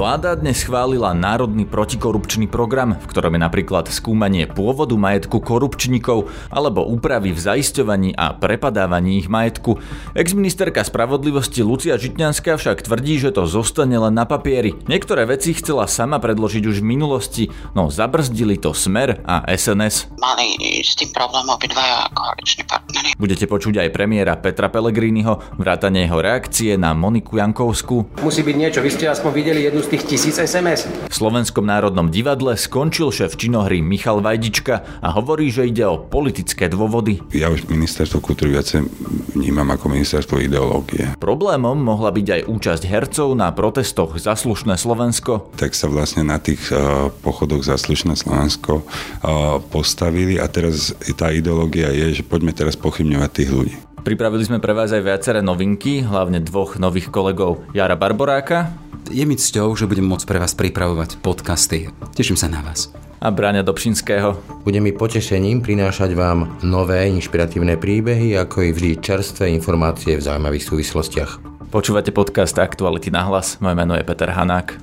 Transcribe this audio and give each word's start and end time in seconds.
Vláda 0.00 0.32
dnes 0.32 0.64
schválila 0.64 1.12
Národný 1.12 1.68
protikorupčný 1.68 2.48
program, 2.48 2.96
v 2.96 3.04
ktorom 3.04 3.36
je 3.36 3.44
napríklad 3.44 3.84
skúmanie 3.92 4.48
pôvodu 4.48 4.96
majetku 4.96 5.44
korupčníkov 5.44 6.24
alebo 6.48 6.88
úpravy 6.88 7.36
v 7.36 7.40
zaisťovaní 7.44 8.16
a 8.16 8.32
prepadávaní 8.32 9.20
ich 9.20 9.28
majetku. 9.28 9.76
Exministerka 10.16 10.80
spravodlivosti 10.88 11.60
Lucia 11.60 12.00
Žitňanská 12.00 12.56
však 12.56 12.88
tvrdí, 12.88 13.20
že 13.20 13.28
to 13.28 13.44
zostane 13.44 14.00
len 14.00 14.16
na 14.16 14.24
papieri. 14.24 14.72
Niektoré 14.88 15.28
veci 15.28 15.52
chcela 15.52 15.84
sama 15.84 16.16
predložiť 16.16 16.64
už 16.64 16.80
v 16.80 16.90
minulosti, 16.96 17.44
no 17.76 17.92
zabrzdili 17.92 18.56
to 18.56 18.72
Smer 18.72 19.20
a 19.28 19.44
SNS. 19.52 20.16
Mali 20.16 20.80
s 20.80 20.96
tým 20.96 21.12
problém 21.12 21.44
obidvaja 21.44 22.08
koaliční 22.16 22.64
partnery. 22.64 23.12
Budete 23.20 23.44
počuť 23.44 23.84
aj 23.84 23.92
premiéra 23.92 24.32
Petra 24.40 24.72
Pellegriniho, 24.72 25.60
vrátane 25.60 26.08
jeho 26.08 26.24
reakcie 26.24 26.80
na 26.80 26.96
Moniku 26.96 27.36
Jankovsku. 27.36 28.24
Musí 28.24 28.40
byť 28.40 28.56
niečo, 28.56 28.80
vy 28.80 28.88
ste 28.96 29.04
aspoň 29.12 29.32
videli 29.36 29.68
jednu 29.68 29.84
z 29.84 29.89
tých 29.90 30.06
tisíc 30.06 30.38
SMS. 30.38 30.86
V 31.10 31.14
Slovenskom 31.14 31.66
národnom 31.66 32.14
divadle 32.14 32.54
skončil 32.54 33.10
šéf 33.10 33.34
činohry 33.34 33.82
Michal 33.82 34.22
Vajdička 34.22 35.02
a 35.02 35.08
hovorí, 35.10 35.50
že 35.50 35.66
ide 35.66 35.82
o 35.82 35.98
politické 35.98 36.70
dôvody. 36.70 37.18
Ja 37.34 37.50
už 37.50 37.66
ministerstvo 37.66 38.22
kultúry 38.22 38.54
viacej 38.54 38.86
vnímam 39.34 39.66
ako 39.66 39.90
ministerstvo 39.90 40.38
ideológie. 40.38 41.18
Problémom 41.18 41.74
mohla 41.74 42.14
byť 42.14 42.26
aj 42.38 42.42
účasť 42.46 42.82
hercov 42.86 43.34
na 43.34 43.50
protestoch 43.50 44.14
za 44.14 44.38
slušné 44.38 44.78
Slovensko. 44.78 45.50
Tak 45.58 45.74
sa 45.74 45.90
vlastne 45.90 46.22
na 46.22 46.38
tých 46.38 46.70
uh, 46.70 47.10
pochodoch 47.26 47.66
za 47.66 47.74
slušné 47.74 48.14
Slovensko 48.14 48.86
uh, 48.86 49.58
postavili 49.74 50.38
a 50.38 50.46
teraz 50.46 50.94
tá 51.18 51.34
ideológia 51.34 51.90
je, 51.90 52.22
že 52.22 52.22
poďme 52.22 52.54
teraz 52.54 52.78
pochybňovať 52.78 53.30
tých 53.34 53.50
ľudí. 53.50 53.74
Pripravili 54.00 54.44
sme 54.48 54.58
pre 54.58 54.72
vás 54.72 54.90
aj 54.90 55.04
viaceré 55.04 55.40
novinky, 55.44 56.00
hlavne 56.00 56.40
dvoch 56.40 56.80
nových 56.80 57.12
kolegov 57.12 57.64
Jara 57.76 57.94
Barboráka 57.94 58.90
je 59.10 59.26
mi 59.26 59.34
cťou, 59.34 59.74
že 59.74 59.90
budem 59.90 60.06
môcť 60.06 60.24
pre 60.24 60.38
vás 60.38 60.54
pripravovať 60.54 61.18
podcasty. 61.18 61.90
Teším 62.14 62.38
sa 62.38 62.46
na 62.46 62.62
vás. 62.62 62.94
A 63.20 63.28
Bráňa 63.28 63.66
Dobšinského. 63.66 64.38
Bude 64.64 64.80
mi 64.80 64.94
potešením 64.94 65.60
prinášať 65.60 66.14
vám 66.16 66.62
nové 66.64 67.10
inšpiratívne 67.10 67.76
príbehy, 67.76 68.38
ako 68.38 68.64
i 68.64 68.70
vždy 68.72 68.90
čerstvé 69.02 69.52
informácie 69.52 70.16
v 70.16 70.24
zaujímavých 70.24 70.64
súvislostiach. 70.64 71.30
Počúvate 71.74 72.14
podcast 72.14 72.56
Aktuality 72.56 73.12
na 73.12 73.28
hlas. 73.28 73.58
Moje 73.58 73.76
meno 73.76 73.98
je 73.98 74.06
Peter 74.06 74.30
Hanák. 74.30 74.78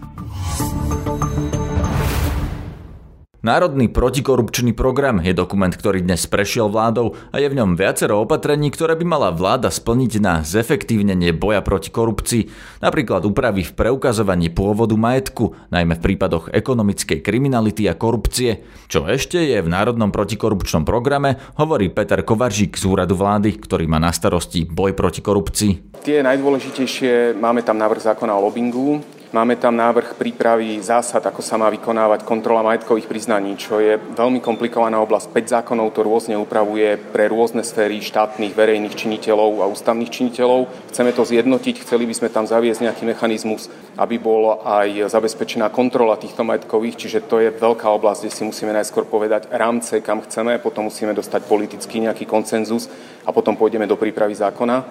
Národný 3.47 3.87
protikorupčný 3.87 4.75
program 4.75 5.23
je 5.23 5.31
dokument, 5.31 5.71
ktorý 5.71 6.03
dnes 6.03 6.27
prešiel 6.27 6.67
vládou 6.67 7.15
a 7.31 7.39
je 7.39 7.47
v 7.47 7.55
ňom 7.55 7.79
viacero 7.79 8.19
opatrení, 8.19 8.67
ktoré 8.67 8.99
by 8.99 9.07
mala 9.07 9.31
vláda 9.31 9.71
splniť 9.71 10.19
na 10.19 10.43
zefektívnenie 10.43 11.31
boja 11.31 11.63
proti 11.63 11.87
korupcii, 11.87 12.51
napríklad 12.83 13.23
úpravy 13.23 13.63
v 13.63 13.71
preukazovaní 13.71 14.51
pôvodu 14.51 14.99
majetku, 14.99 15.55
najmä 15.71 15.95
v 15.95 16.03
prípadoch 16.11 16.51
ekonomickej 16.51 17.23
kriminality 17.23 17.87
a 17.87 17.95
korupcie. 17.95 18.67
Čo 18.91 19.07
ešte 19.07 19.39
je 19.39 19.63
v 19.63 19.71
Národnom 19.71 20.11
protikorupčnom 20.11 20.83
programe, 20.83 21.39
hovorí 21.55 21.87
Peter 21.87 22.27
Kovaržík 22.27 22.75
z 22.75 22.83
úradu 22.83 23.15
vlády, 23.15 23.63
ktorý 23.63 23.87
má 23.87 23.95
na 23.95 24.11
starosti 24.11 24.67
boj 24.67 24.91
proti 24.91 25.23
korupcii. 25.23 26.03
Tie 26.03 26.19
najdôležitejšie, 26.19 27.39
máme 27.39 27.63
tam 27.63 27.79
návrh 27.79 28.11
zákona 28.11 28.35
o 28.35 28.43
lobbingu, 28.43 29.16
Máme 29.27 29.59
tam 29.59 29.75
návrh 29.75 30.15
prípravy 30.15 30.79
zásad, 30.79 31.19
ako 31.19 31.43
sa 31.43 31.59
má 31.59 31.67
vykonávať 31.67 32.23
kontrola 32.23 32.63
majetkových 32.63 33.11
priznaní, 33.11 33.59
čo 33.59 33.83
je 33.83 33.99
veľmi 33.99 34.39
komplikovaná 34.39 35.03
oblasť. 35.03 35.35
5 35.35 35.51
zákonov 35.51 35.91
to 35.91 36.07
rôzne 36.07 36.39
upravuje 36.39 36.95
pre 37.11 37.27
rôzne 37.27 37.59
sféry 37.59 37.99
štátnych, 37.99 38.55
verejných 38.55 38.95
činiteľov 38.95 39.59
a 39.59 39.67
ústavných 39.67 40.07
činiteľov. 40.07 40.71
Chceme 40.95 41.11
to 41.11 41.27
zjednotiť, 41.27 41.83
chceli 41.83 42.07
by 42.07 42.15
sme 42.15 42.31
tam 42.31 42.47
zaviesť 42.47 42.87
nejaký 42.87 43.03
mechanizmus, 43.03 43.67
aby 43.99 44.15
bol 44.15 44.63
aj 44.63 45.11
zabezpečená 45.11 45.75
kontrola 45.75 46.15
týchto 46.15 46.47
majetkových, 46.47 46.95
čiže 46.95 47.27
to 47.27 47.43
je 47.43 47.51
veľká 47.51 47.83
oblasť, 47.99 48.23
kde 48.23 48.31
si 48.31 48.47
musíme 48.47 48.71
najskôr 48.71 49.03
povedať 49.03 49.51
rámce, 49.51 49.99
kam 49.99 50.23
chceme, 50.23 50.55
potom 50.63 50.87
musíme 50.87 51.11
dostať 51.11 51.43
politicky 51.51 51.99
nejaký 51.99 52.23
koncenzus 52.23 52.87
a 53.27 53.35
potom 53.35 53.59
pôjdeme 53.59 53.91
do 53.91 53.99
prípravy 53.99 54.39
zákona. 54.39 54.87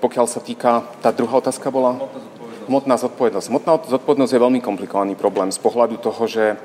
Pokiaľ 0.00 0.26
sa 0.26 0.40
týka, 0.42 0.82
tá 1.00 1.14
druhá 1.14 1.38
otázka 1.38 1.70
bola? 1.70 1.96
Hmotná 2.66 2.94
zodpovednosť. 2.96 3.46
Hmotná 3.50 3.72
zodpovednosť 3.90 4.32
je 4.32 4.44
veľmi 4.44 4.60
komplikovaný 4.62 5.14
problém 5.18 5.50
z 5.50 5.58
pohľadu 5.58 5.98
toho, 5.98 6.22
že 6.30 6.56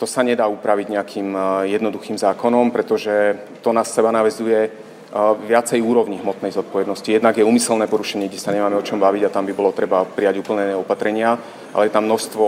to 0.00 0.08
sa 0.08 0.24
nedá 0.24 0.48
upraviť 0.48 0.96
nejakým 0.96 1.28
e, 1.36 1.40
jednoduchým 1.76 2.16
zákonom, 2.16 2.72
pretože 2.72 3.36
to 3.60 3.76
na 3.76 3.84
seba 3.84 4.08
navezuje 4.08 4.58
e, 4.64 4.70
viacej 5.44 5.84
úrovní 5.84 6.24
hmotnej 6.24 6.56
zodpovednosti. 6.56 7.04
Jednak 7.04 7.36
je 7.36 7.44
umyselné 7.44 7.84
porušenie, 7.84 8.32
kde 8.32 8.40
sa 8.40 8.56
nemáme 8.56 8.80
o 8.80 8.86
čom 8.86 8.96
baviť 8.96 9.28
a 9.28 9.34
tam 9.34 9.44
by 9.44 9.52
bolo 9.52 9.76
treba 9.76 10.08
prijať 10.08 10.40
úplné 10.40 10.72
opatrenia, 10.72 11.36
ale 11.76 11.86
je 11.86 11.92
tam 11.92 12.08
množstvo 12.08 12.44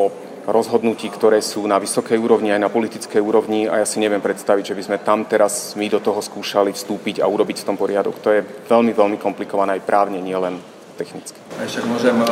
rozhodnutí, 0.47 1.11
ktoré 1.11 1.39
sú 1.39 1.63
na 1.67 1.79
vysokej 1.79 2.19
úrovni 2.19 2.51
aj 2.51 2.61
na 2.63 2.71
politickej 2.73 3.23
úrovni 3.23 3.71
a 3.71 3.83
ja 3.83 3.87
si 3.87 4.03
neviem 4.03 4.23
predstaviť, 4.23 4.75
že 4.75 4.77
by 4.79 4.83
sme 4.83 4.99
tam 5.03 5.27
teraz 5.27 5.75
my 5.79 5.87
do 5.87 6.03
toho 6.03 6.19
skúšali 6.19 6.75
vstúpiť 6.75 7.23
a 7.23 7.31
urobiť 7.31 7.63
v 7.63 7.67
tom 7.67 7.77
poriadok. 7.79 8.19
To 8.23 8.31
je 8.35 8.43
veľmi, 8.43 8.93
veľmi 8.95 9.19
komplikované 9.23 9.79
aj 9.79 9.87
právne, 9.87 10.19
nielen 10.19 10.59
technicky. 10.99 11.39
A 11.59 11.67
ešte 11.67 11.87
môžem, 11.87 12.15
e, 12.15 12.27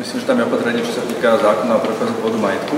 myslím, 0.00 0.18
že 0.22 0.26
tam 0.26 0.38
je 0.38 0.44
opatrenie, 0.48 0.80
čo 0.84 0.94
sa 1.00 1.04
týka 1.04 1.36
zákona 1.40 1.72
o 1.76 1.80
prekazu 1.80 2.14
pôdu 2.20 2.38
majetku. 2.38 2.76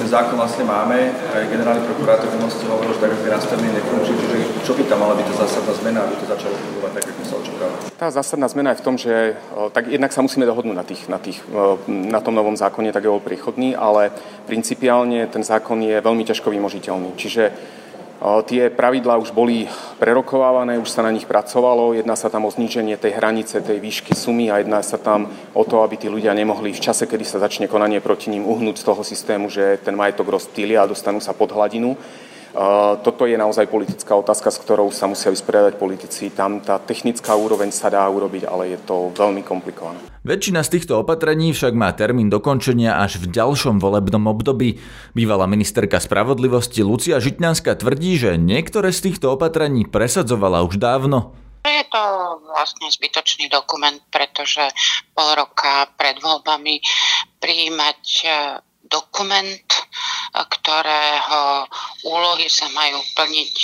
Ten 0.00 0.08
zákon 0.08 0.40
vlastne 0.40 0.64
máme, 0.64 1.12
aj 1.12 1.44
generálny 1.52 1.84
prokurátor 1.84 2.32
v 2.32 2.40
minulosti 2.40 2.64
hovoril, 2.64 2.96
že 2.96 3.04
tak 3.04 3.12
ako 3.12 3.20
je 3.20 3.36
nastavený 3.36 3.68
nekončí, 3.68 4.12
čiže 4.16 4.36
čo 4.64 4.72
by 4.72 4.88
tam 4.88 5.04
mala 5.04 5.12
byť 5.12 5.26
tá 5.28 5.34
zásadná 5.44 5.72
zmena, 5.76 5.98
aby 6.08 6.14
to 6.16 6.24
začalo 6.24 6.56
fungovať 6.56 6.92
tak, 6.96 7.04
ako 7.04 7.20
sa 7.20 7.34
očakáva? 7.36 7.76
Tá 8.00 8.08
zásadná 8.08 8.46
zmena 8.48 8.72
je 8.72 8.80
v 8.80 8.84
tom, 8.88 8.96
že 8.96 9.12
e, 9.12 9.32
tak 9.76 9.92
jednak 9.92 10.08
sa 10.16 10.24
musíme 10.24 10.48
dohodnúť 10.48 10.72
na, 10.72 10.84
tých, 10.88 11.02
na, 11.04 11.20
tých, 11.20 11.44
e, 11.52 11.84
na 12.08 12.24
tom 12.24 12.32
novom 12.32 12.56
zákone, 12.56 12.96
tak 12.96 13.04
je 13.04 13.12
bol 13.12 13.20
príchodný, 13.20 13.76
ale 13.76 14.08
principiálne 14.48 15.28
ten 15.28 15.44
zákon 15.44 15.76
je 15.84 16.00
veľmi 16.00 16.24
ťažko 16.24 16.48
vymožiteľný. 16.48 17.12
Čiže 17.20 17.52
Tie 18.20 18.68
pravidlá 18.68 19.16
už 19.16 19.32
boli 19.32 19.64
prerokovávané, 19.96 20.76
už 20.76 20.92
sa 20.92 21.00
na 21.00 21.08
nich 21.08 21.24
pracovalo, 21.24 21.96
jedná 21.96 22.12
sa 22.12 22.28
tam 22.28 22.44
o 22.44 22.52
zníženie 22.52 23.00
tej 23.00 23.16
hranice, 23.16 23.64
tej 23.64 23.80
výšky 23.80 24.12
sumy 24.12 24.52
a 24.52 24.60
jedná 24.60 24.84
sa 24.84 25.00
tam 25.00 25.32
o 25.56 25.64
to, 25.64 25.80
aby 25.80 25.96
tí 25.96 26.12
ľudia 26.12 26.36
nemohli 26.36 26.76
v 26.76 26.84
čase, 26.84 27.08
kedy 27.08 27.24
sa 27.24 27.40
začne 27.40 27.64
konanie 27.64 27.96
proti 28.04 28.28
ním 28.28 28.44
uhnúť 28.44 28.76
z 28.76 28.86
toho 28.92 29.00
systému, 29.00 29.48
že 29.48 29.80
ten 29.80 29.96
majetok 29.96 30.36
rozptýlia 30.36 30.84
a 30.84 30.90
dostanú 30.92 31.16
sa 31.16 31.32
pod 31.32 31.48
hladinu. 31.56 31.96
Toto 33.06 33.30
je 33.30 33.38
naozaj 33.38 33.70
politická 33.70 34.18
otázka, 34.18 34.50
s 34.50 34.58
ktorou 34.58 34.90
sa 34.90 35.06
musia 35.06 35.30
vysporiadať 35.30 35.78
politici. 35.78 36.34
Tam 36.34 36.58
tá 36.58 36.82
technická 36.82 37.38
úroveň 37.38 37.70
sa 37.70 37.88
dá 37.88 38.02
urobiť, 38.10 38.42
ale 38.46 38.74
je 38.74 38.78
to 38.82 39.14
veľmi 39.14 39.46
komplikované. 39.46 40.02
Väčšina 40.26 40.60
z 40.66 40.76
týchto 40.76 41.00
opatrení 41.00 41.54
však 41.54 41.72
má 41.72 41.94
termín 41.96 42.28
dokončenia 42.28 43.00
až 43.00 43.22
v 43.22 43.30
ďalšom 43.30 43.80
volebnom 43.80 44.26
období. 44.28 44.82
Bývalá 45.16 45.48
ministerka 45.48 46.02
spravodlivosti 46.02 46.84
Lucia 46.84 47.22
Žitňanská 47.22 47.78
tvrdí, 47.78 48.18
že 48.18 48.36
niektoré 48.36 48.90
z 48.90 49.10
týchto 49.10 49.32
opatrení 49.32 49.88
presadzovala 49.88 50.66
už 50.66 50.76
dávno. 50.76 51.32
Je 51.60 51.84
to 51.92 52.02
vlastne 52.50 52.88
zbytočný 52.88 53.52
dokument, 53.52 54.00
pretože 54.08 54.64
pol 55.12 55.36
roka 55.36 55.88
pred 55.96 56.16
voľbami 56.16 56.80
prijímať 57.36 58.00
dokument, 58.90 59.66
ktorého 60.34 61.66
úlohy 62.06 62.46
sa 62.50 62.68
majú 62.74 62.98
plniť 63.14 63.54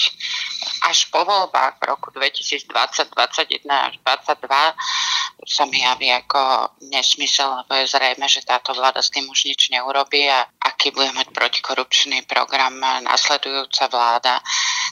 až 0.87 1.11
po 1.11 1.27
voľbách 1.27 1.83
v 1.83 1.85
roku 1.91 2.11
2020, 2.15 2.67
2021 2.71 3.67
až 3.71 3.95
2022 4.03 5.47
sa 5.47 5.63
mi 5.69 5.85
javí 5.85 6.11
ako 6.11 6.75
nesmysel, 6.91 7.63
lebo 7.63 7.77
je 7.79 7.87
zrejme, 7.87 8.27
že 8.27 8.43
táto 8.43 8.75
vláda 8.75 9.05
s 9.05 9.13
tým 9.13 9.29
už 9.31 9.47
nič 9.47 9.71
neurobí 9.71 10.27
a 10.27 10.49
aký 10.65 10.91
bude 10.91 11.13
mať 11.13 11.31
protikorupčný 11.31 12.27
program 12.27 12.75
nasledujúca 13.05 13.87
vláda, 13.87 14.43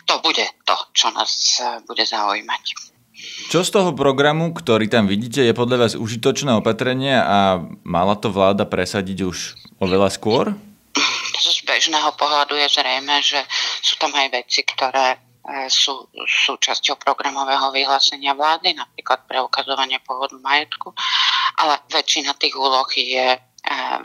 to 0.07 0.21
bude 0.23 0.45
to, 0.63 0.77
čo 0.95 1.11
nás 1.11 1.59
bude 1.89 2.05
zaujímať. 2.07 2.63
Čo 3.49 3.65
z 3.65 3.71
toho 3.73 3.91
programu, 3.97 4.53
ktorý 4.53 4.87
tam 4.87 5.09
vidíte, 5.09 5.41
je 5.43 5.57
podľa 5.57 5.89
vás 5.89 5.93
užitočné 5.97 6.55
opatrenie 6.61 7.17
a 7.17 7.65
mala 7.83 8.15
to 8.15 8.29
vláda 8.29 8.69
presadiť 8.69 9.19
už 9.25 9.39
oveľa 9.85 10.11
skôr? 10.13 10.51
Z 11.35 11.61
bežného 11.69 12.11
pohľadu 12.17 12.57
je 12.57 12.69
zrejme, 12.73 13.21
že 13.21 13.41
sú 13.85 14.01
tam 14.01 14.15
aj 14.17 14.33
veci, 14.33 14.65
ktoré 14.65 15.15
e, 15.15 15.19
sú 15.69 16.09
súčasťou 16.17 16.97
programového 16.97 17.69
vyhlásenia 17.75 18.33
vlády, 18.33 18.73
napríklad 18.73 19.29
preukazovanie 19.29 20.01
pôvodu 20.01 20.39
majetku, 20.41 20.95
ale 21.61 21.85
väčšina 21.93 22.33
tých 22.41 22.57
úloh 22.57 22.89
je 22.97 23.37
e, 23.37 23.39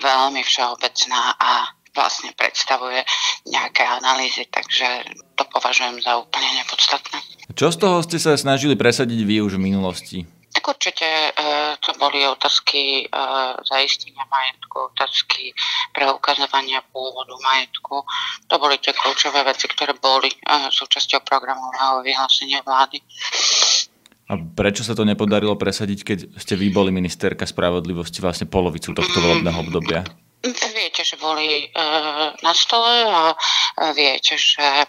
veľmi 0.04 0.42
všeobecná 0.44 1.38
a 1.40 1.72
vlastne 1.94 2.31
predstavuje 2.38 3.02
nejaké 3.50 3.84
analýzy, 3.84 4.46
takže 4.48 5.04
to 5.36 5.44
považujem 5.50 6.00
za 6.00 6.20
úplne 6.22 6.50
nepodstatné. 6.64 7.20
Čo 7.56 7.74
z 7.74 7.78
toho 7.81 7.98
ste 8.06 8.18
sa 8.22 8.38
snažili 8.38 8.78
presadiť 8.78 9.20
vy 9.26 9.42
už 9.44 9.58
v 9.58 9.66
minulosti? 9.74 10.20
Tak 10.69 10.77
určite 10.77 11.10
e, 11.10 11.31
to 11.81 11.98
boli 11.98 12.21
otázky 12.30 13.01
e, 13.01 13.06
zaistenia 13.66 14.21
majetku, 14.30 14.94
otázky 14.94 15.50
preukazovania 15.98 16.86
pôvodu 16.94 17.33
majetku. 17.42 18.06
To 18.45 18.56
boli 18.62 18.77
tie 18.77 18.94
kľúčové 18.94 19.42
veci, 19.50 19.66
ktoré 19.66 19.98
boli 19.98 20.30
e, 20.30 20.38
súčasťou 20.69 21.25
programového 21.25 22.06
vyhlásenia 22.06 22.62
vlády. 22.62 23.01
A 24.30 24.38
prečo 24.38 24.86
sa 24.86 24.94
to 24.94 25.10
nepodarilo 25.10 25.57
presadiť, 25.57 26.00
keď 26.06 26.19
ste 26.38 26.54
vy 26.54 26.69
boli 26.69 26.94
ministerka 26.94 27.50
spravodlivosti 27.50 28.21
vlastne 28.21 28.45
polovicu 28.45 28.94
tohto 28.94 29.18
volebného 29.25 29.66
obdobia? 29.66 30.06
Viete, 30.69 31.01
že 31.01 31.18
boli 31.18 31.66
e, 31.66 31.68
na 32.45 32.54
stole 32.54 33.10
a 33.10 33.33
viete, 33.98 34.38
že 34.38 34.86
e, 34.86 34.88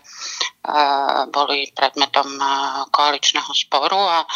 boli 1.33 1.73
predmetom 1.73 2.29
e, 2.37 2.45
koaličného 2.93 3.53
sporu 3.57 3.97
a 3.97 4.19
e, 4.21 4.29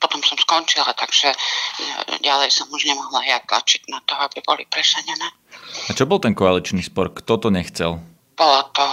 potom 0.00 0.24
som 0.24 0.40
skončila, 0.40 0.90
takže 0.96 1.30
e, 1.30 1.36
ďalej 2.24 2.48
som 2.48 2.66
už 2.72 2.88
nemohla 2.88 3.20
ja 3.28 3.38
tlačiť 3.44 3.92
na 3.92 4.00
to, 4.02 4.16
aby 4.16 4.40
boli 4.40 4.64
presadené. 4.66 5.28
A 5.86 5.90
čo 5.92 6.08
bol 6.08 6.18
ten 6.18 6.32
koaličný 6.32 6.80
spor? 6.80 7.12
Kto 7.12 7.36
to 7.36 7.48
nechcel? 7.52 8.00
Bola 8.34 8.64
to 8.72 8.86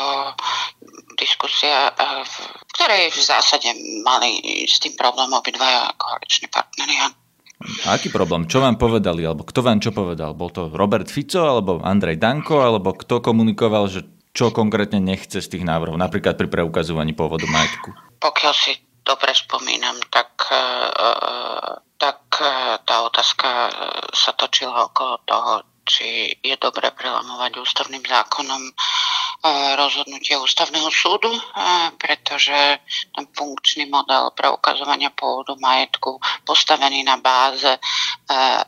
diskusia, 1.16 1.96
e, 1.96 2.04
v 2.28 2.36
ktorej 2.76 3.04
v 3.16 3.20
zásade 3.24 3.72
mali 4.04 4.64
s 4.68 4.84
tým 4.84 5.00
problém 5.00 5.32
obidvaja 5.32 5.96
koaliční 5.96 6.52
partneri. 6.52 6.96
A 7.88 7.98
aký 7.98 8.14
problém? 8.14 8.46
Čo 8.46 8.62
vám 8.62 8.78
povedali? 8.78 9.26
Alebo 9.26 9.42
kto 9.42 9.66
vám 9.66 9.82
čo 9.82 9.90
povedal? 9.90 10.38
Bol 10.38 10.54
to 10.54 10.70
Robert 10.70 11.10
Fico, 11.10 11.42
alebo 11.42 11.82
Andrej 11.82 12.22
Danko, 12.22 12.62
alebo 12.62 12.94
kto 12.94 13.18
komunikoval, 13.18 13.90
že 13.90 14.06
čo 14.38 14.54
konkrétne 14.54 15.02
nechce 15.02 15.42
z 15.42 15.48
tých 15.50 15.66
návrhov, 15.66 15.98
napríklad 15.98 16.38
pri 16.38 16.46
preukazovaní 16.46 17.18
pôvodu 17.18 17.50
majetku? 17.50 17.90
Pokiaľ 18.22 18.54
si 18.54 18.78
dobre 19.08 19.32
spomínam, 19.32 19.96
tak, 20.12 20.52
e, 20.52 20.64
tak 21.96 22.20
e, 22.44 22.52
tá 22.84 22.96
otázka 23.08 23.48
sa 24.12 24.32
točila 24.36 24.92
okolo 24.92 25.24
toho, 25.24 25.64
či 25.88 26.36
je 26.44 26.56
dobre 26.60 26.92
prelamovať 26.92 27.64
ústavným 27.64 28.04
zákonom 28.04 28.62
rozhodnutie 29.78 30.36
ústavného 30.36 30.90
súdu, 30.92 31.30
pretože 31.96 32.82
ten 33.16 33.26
funkčný 33.32 33.86
model 33.88 34.34
pre 34.36 34.52
ukazovania 34.52 35.14
pôvodu 35.14 35.56
majetku 35.56 36.20
postavený 36.44 37.06
na 37.06 37.22
báze 37.22 37.70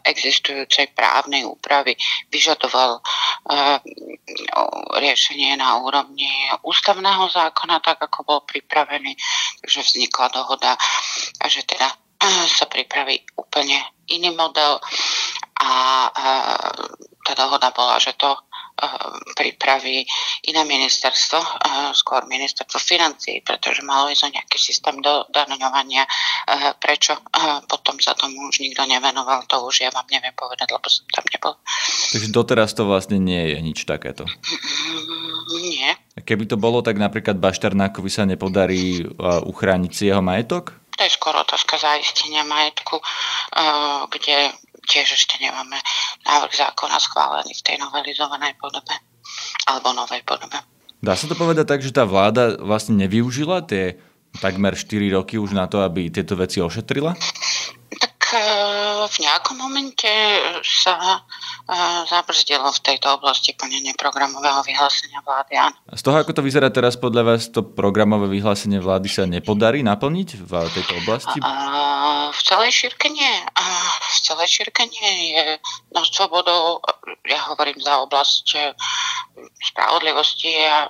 existujúcej 0.06 0.96
právnej 0.96 1.44
úpravy 1.44 1.98
vyžadoval 2.32 3.02
riešenie 4.96 5.58
na 5.58 5.82
úrovni 5.84 6.30
ústavného 6.64 7.28
zákona, 7.28 7.82
tak 7.84 8.00
ako 8.06 8.20
bol 8.24 8.40
pripravený. 8.46 9.18
Takže 9.66 9.80
vznikla 9.84 10.32
dohoda, 10.32 10.78
že 11.50 11.66
teda 11.66 11.92
sa 12.52 12.66
pripraví 12.68 13.26
úplne 13.36 13.80
iný 14.12 14.36
model 14.36 14.80
a 15.60 15.72
tá 17.24 17.34
dohoda 17.36 17.70
bola, 17.76 18.00
že 18.00 18.16
to 18.16 18.32
pripraví 19.36 20.08
iné 20.48 20.64
ministerstvo, 20.64 21.36
skôr 21.92 22.24
ministerstvo 22.32 22.80
financií, 22.80 23.44
pretože 23.44 23.84
malo 23.84 24.08
ísť 24.08 24.24
o 24.24 24.34
nejaký 24.40 24.56
systém 24.56 25.04
do 25.04 25.28
daňovania. 25.36 26.08
Prečo 26.80 27.20
potom 27.68 28.00
sa 28.00 28.16
tomu 28.16 28.48
už 28.48 28.64
nikto 28.64 28.88
nevenoval, 28.88 29.44
to 29.52 29.60
už 29.68 29.84
ja 29.84 29.92
vám 29.92 30.08
neviem 30.08 30.32
povedať, 30.32 30.72
lebo 30.72 30.88
som 30.88 31.04
tam 31.12 31.28
nebol. 31.28 31.60
Takže 32.16 32.32
doteraz 32.32 32.72
to 32.72 32.88
vlastne 32.88 33.20
nie 33.20 33.52
je 33.52 33.60
nič 33.60 33.84
takéto? 33.84 34.24
Nie. 35.60 36.00
Keby 36.16 36.48
to 36.48 36.56
bolo, 36.56 36.80
tak 36.80 36.96
napríklad 36.96 37.36
Bašternákovi 37.36 38.08
sa 38.08 38.24
nepodarí 38.24 39.04
uchrániť 39.44 39.92
si 39.92 40.08
jeho 40.08 40.24
majetok? 40.24 40.72
To 40.96 41.04
je 41.04 41.16
skôr 41.16 41.36
otázka 41.36 41.80
zaistenia 41.80 42.48
majetku, 42.48 43.00
kde 44.12 44.56
tiež 44.90 45.14
ešte 45.14 45.38
nemáme 45.38 45.78
návrh 46.26 46.54
zákona 46.58 46.98
schválený 46.98 47.54
v 47.54 47.66
tej 47.66 47.76
novelizovanej 47.78 48.58
podobe 48.58 48.98
alebo 49.70 49.94
novej 49.94 50.26
podobe. 50.26 50.58
Dá 51.00 51.14
sa 51.16 51.30
to 51.30 51.38
povedať 51.38 51.70
tak, 51.70 51.80
že 51.86 51.96
tá 51.96 52.04
vláda 52.04 52.60
vlastne 52.60 52.98
nevyužila 53.00 53.64
tie 53.64 54.02
takmer 54.44 54.74
4 54.74 55.16
roky 55.16 55.38
už 55.38 55.54
na 55.54 55.70
to, 55.70 55.80
aby 55.86 56.10
tieto 56.10 56.34
veci 56.36 56.60
ošetrila? 56.60 57.14
v 59.10 59.18
nejakom 59.26 59.58
momente 59.58 60.10
sa 60.62 61.26
zabrzdilo 62.06 62.70
v 62.70 62.84
tejto 62.86 63.18
oblasti 63.18 63.58
plnenie 63.58 63.98
programového 63.98 64.62
vyhlásenia 64.62 65.22
vlády. 65.26 65.58
Áno. 65.58 65.74
Z 65.98 66.02
toho, 66.06 66.22
ako 66.22 66.38
to 66.38 66.46
vyzerá 66.46 66.70
teraz, 66.70 66.94
podľa 66.94 67.24
vás 67.26 67.50
to 67.50 67.66
programové 67.66 68.30
vyhlásenie 68.30 68.78
vlády 68.78 69.10
sa 69.10 69.26
nepodarí 69.26 69.82
naplniť 69.82 70.46
v 70.46 70.52
tejto 70.70 70.94
oblasti? 71.02 71.42
V 72.30 72.42
celej 72.46 72.70
šírke 72.70 73.10
nie. 73.10 73.34
V 74.10 74.20
celej 74.26 74.50
šírke 74.50 74.90
nie 74.90 75.38
je. 75.38 75.46
Množstvo 75.94 76.24
bodov, 76.34 76.82
ja 77.30 77.46
hovorím 77.54 77.78
za 77.78 78.02
oblasť 78.02 78.76
spravodlivosti 79.70 80.50
a 80.66 80.90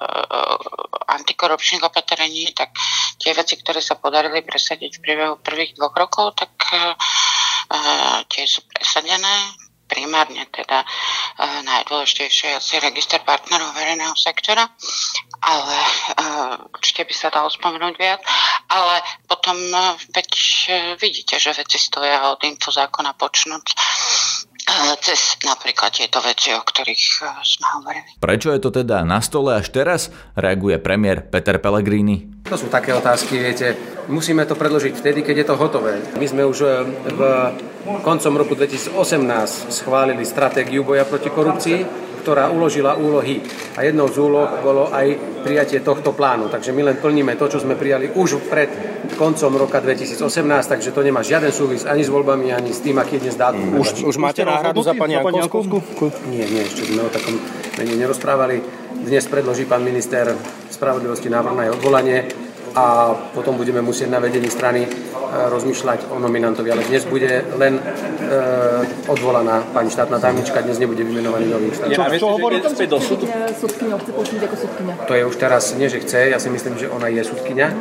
antikorupčných 1.20 1.84
opatrení, 1.84 2.56
tak 2.56 2.72
tie 3.20 3.36
veci, 3.36 3.60
ktoré 3.60 3.84
sa 3.84 4.00
podarili 4.00 4.40
presadiť 4.40 4.98
v 4.98 5.04
priebehu 5.04 5.36
prvých 5.44 5.76
dvoch 5.76 5.96
rokov, 6.00 6.40
tak 6.40 6.52
tie 8.32 8.44
sú 8.48 8.64
presadené 8.72 9.36
primárne 9.90 10.46
teda 10.54 10.86
uh, 10.86 11.60
najdôležitejšie 11.66 12.62
asi 12.62 12.78
register 12.78 13.20
partnerov 13.26 13.74
verejného 13.74 14.14
sektora, 14.14 14.70
ale 15.42 15.78
uh, 16.22 16.56
určite 16.78 17.10
by 17.10 17.14
sa 17.18 17.34
dalo 17.34 17.50
spomenúť 17.50 17.96
viac, 17.98 18.22
ale 18.70 19.02
potom 19.26 19.58
uh, 19.74 19.98
veď 20.14 20.30
uh, 20.30 20.74
vidíte, 21.02 21.42
že 21.42 21.58
veci 21.58 21.82
stoja 21.82 22.30
od 22.30 22.40
infozákona 22.46 23.18
počnúť 23.18 23.66
cez 25.00 25.40
napríklad 25.46 25.92
tieto 25.94 26.20
veci, 26.22 26.54
o 26.54 26.62
ktorých 26.62 27.04
sme 27.42 27.68
hovorili. 27.80 28.10
Prečo 28.20 28.54
je 28.54 28.62
to 28.62 28.70
teda 28.70 29.02
na 29.08 29.20
stole 29.24 29.56
až 29.56 29.70
teraz? 29.72 30.14
Reaguje 30.36 30.78
premiér 30.78 31.26
Peter 31.26 31.58
Pellegrini. 31.58 32.40
To 32.50 32.58
sú 32.58 32.68
také 32.68 32.94
otázky, 32.98 33.38
viete. 33.38 33.78
Musíme 34.10 34.42
to 34.50 34.58
predložiť 34.58 34.94
vtedy, 34.98 35.22
keď 35.22 35.36
je 35.46 35.48
to 35.54 35.56
hotové. 35.56 36.02
My 36.18 36.26
sme 36.26 36.42
už 36.50 36.58
e, 36.66 36.70
v 37.14 37.22
koncom 38.02 38.34
roku 38.42 38.58
2018 38.58 38.98
schválili 39.70 40.26
stratégiu 40.26 40.82
boja 40.82 41.06
proti 41.06 41.30
korupcii, 41.30 42.09
ktorá 42.30 42.54
uložila 42.54 42.94
úlohy. 42.94 43.42
A 43.74 43.82
jednou 43.82 44.06
z 44.06 44.22
úloh 44.22 44.46
bolo 44.62 44.94
aj 44.94 45.18
prijatie 45.42 45.82
tohto 45.82 46.14
plánu. 46.14 46.46
Takže 46.46 46.70
my 46.70 46.94
len 46.94 47.02
plníme 47.02 47.34
to, 47.34 47.50
čo 47.50 47.58
sme 47.58 47.74
prijali 47.74 48.14
už 48.14 48.46
pred 48.46 48.70
koncom 49.18 49.58
roka 49.58 49.82
2018, 49.82 50.22
takže 50.70 50.94
to 50.94 51.02
nemá 51.02 51.26
žiaden 51.26 51.50
súvis 51.50 51.90
ani 51.90 52.06
s 52.06 52.14
voľbami, 52.14 52.54
ani 52.54 52.70
s 52.70 52.86
tým, 52.86 53.02
aký 53.02 53.18
je 53.18 53.26
dnes 53.26 53.34
dátum. 53.34 53.82
Už, 53.82 54.06
už 54.06 54.22
máte 54.22 54.46
náhradu 54.46 54.86
za 54.86 54.94
pani 54.94 55.18
Jankovskú? 55.18 55.82
Nie, 56.30 56.46
nie, 56.46 56.62
ešte 56.62 56.86
sme 56.86 57.02
o 57.02 57.10
takom 57.10 57.34
nerozprávali. 57.82 58.62
Dnes 59.02 59.26
predloží 59.26 59.66
pán 59.66 59.82
minister 59.82 60.30
spravodlivosti 60.70 61.34
návrh 61.34 61.54
na 61.58 61.64
jeho 61.66 61.76
odvolanie 61.82 62.30
a 62.76 63.16
potom 63.34 63.58
budeme 63.58 63.82
musieť 63.82 64.10
na 64.10 64.20
vedení 64.20 64.50
strany 64.50 64.86
e, 64.86 64.90
rozmýšľať 65.50 66.14
o 66.14 66.20
nominantovi. 66.20 66.70
Ale 66.72 66.86
dnes 66.86 67.06
bude 67.06 67.46
len 67.58 67.78
e, 67.78 67.82
odvolaná 69.08 69.64
pani 69.74 69.90
štátna 69.90 70.20
tajomnička, 70.20 70.62
dnes 70.62 70.80
nebude 70.80 71.04
vymenovaný 71.04 71.46
nový 71.50 71.70
štát. 71.74 71.94
Čo, 71.94 72.04
čo 72.18 72.28
hovorí 72.36 72.62
to 72.62 72.70
späť 72.70 72.90
do 72.94 73.00
súdu? 73.02 73.26
To 75.08 75.14
je 75.14 75.24
už 75.26 75.36
teraz, 75.36 75.74
nie 75.78 75.90
že 75.90 76.02
chce, 76.02 76.34
ja 76.34 76.40
si 76.42 76.50
myslím, 76.50 76.78
že 76.78 76.90
ona 76.90 77.10
je 77.10 77.22
sudkynia 77.26 77.74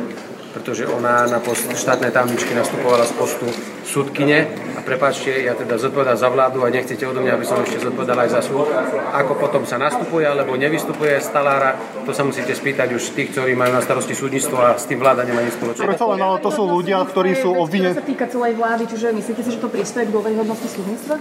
pretože 0.49 0.89
ona 0.89 1.29
na 1.29 1.37
post 1.37 1.69
štátnej 1.69 2.09
tajomničky 2.09 2.57
nastupovala 2.57 3.05
z 3.05 3.13
postu 3.13 3.47
súdkyne 3.85 4.49
a 4.77 4.81
prepáčte, 4.81 5.29
ja 5.29 5.53
teda 5.53 5.77
zodpovedám 5.77 6.17
za 6.17 6.29
vládu 6.29 6.65
a 6.65 6.73
nechcete 6.73 7.05
odo 7.05 7.21
mňa, 7.21 7.33
aby 7.37 7.45
som 7.45 7.61
ešte 7.61 7.85
zodpovedal 7.85 8.17
aj 8.25 8.29
za 8.33 8.41
súd. 8.41 8.65
Ako 9.13 9.37
potom 9.37 9.65
sa 9.65 9.77
nastupuje 9.77 10.25
alebo 10.25 10.57
nevystupuje 10.57 11.21
stalára, 11.21 11.77
to 12.05 12.13
sa 12.13 12.25
musíte 12.25 12.53
spýtať 12.53 12.97
už 12.97 13.13
tých, 13.13 13.29
ktorí 13.33 13.53
majú 13.53 13.77
na 13.77 13.81
starosti 13.81 14.17
súdnictvo 14.17 14.57
a 14.57 14.77
s 14.77 14.89
tým 14.89 14.97
vláda 14.97 15.25
nemá 15.25 15.45
nič 15.45 15.57
spoločné. 15.57 15.85
Preto 15.85 16.09
len, 16.13 16.21
ale 16.21 16.37
to 16.41 16.49
sú 16.49 16.65
ľudia, 16.65 17.01
ktorí 17.05 17.37
sú 17.37 17.49
obvinení. 17.53 17.93
Čo 17.93 18.01
sa 18.01 18.09
týka 18.09 18.25
celej 18.25 18.53
vlády, 18.57 18.83
čiže 18.89 19.13
myslíte 19.13 19.41
si, 19.45 19.49
že 19.53 19.59
to 19.61 19.69
prispieje 19.69 20.09
k 20.09 20.11
dôveryhodnosti 20.13 20.69
súdnictva? 20.69 21.15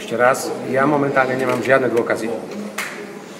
Ešte 0.00 0.14
raz, 0.16 0.48
ja 0.72 0.88
momentálne 0.88 1.36
nemám 1.36 1.60
žiadne 1.60 1.92
dôkazy 1.92 2.32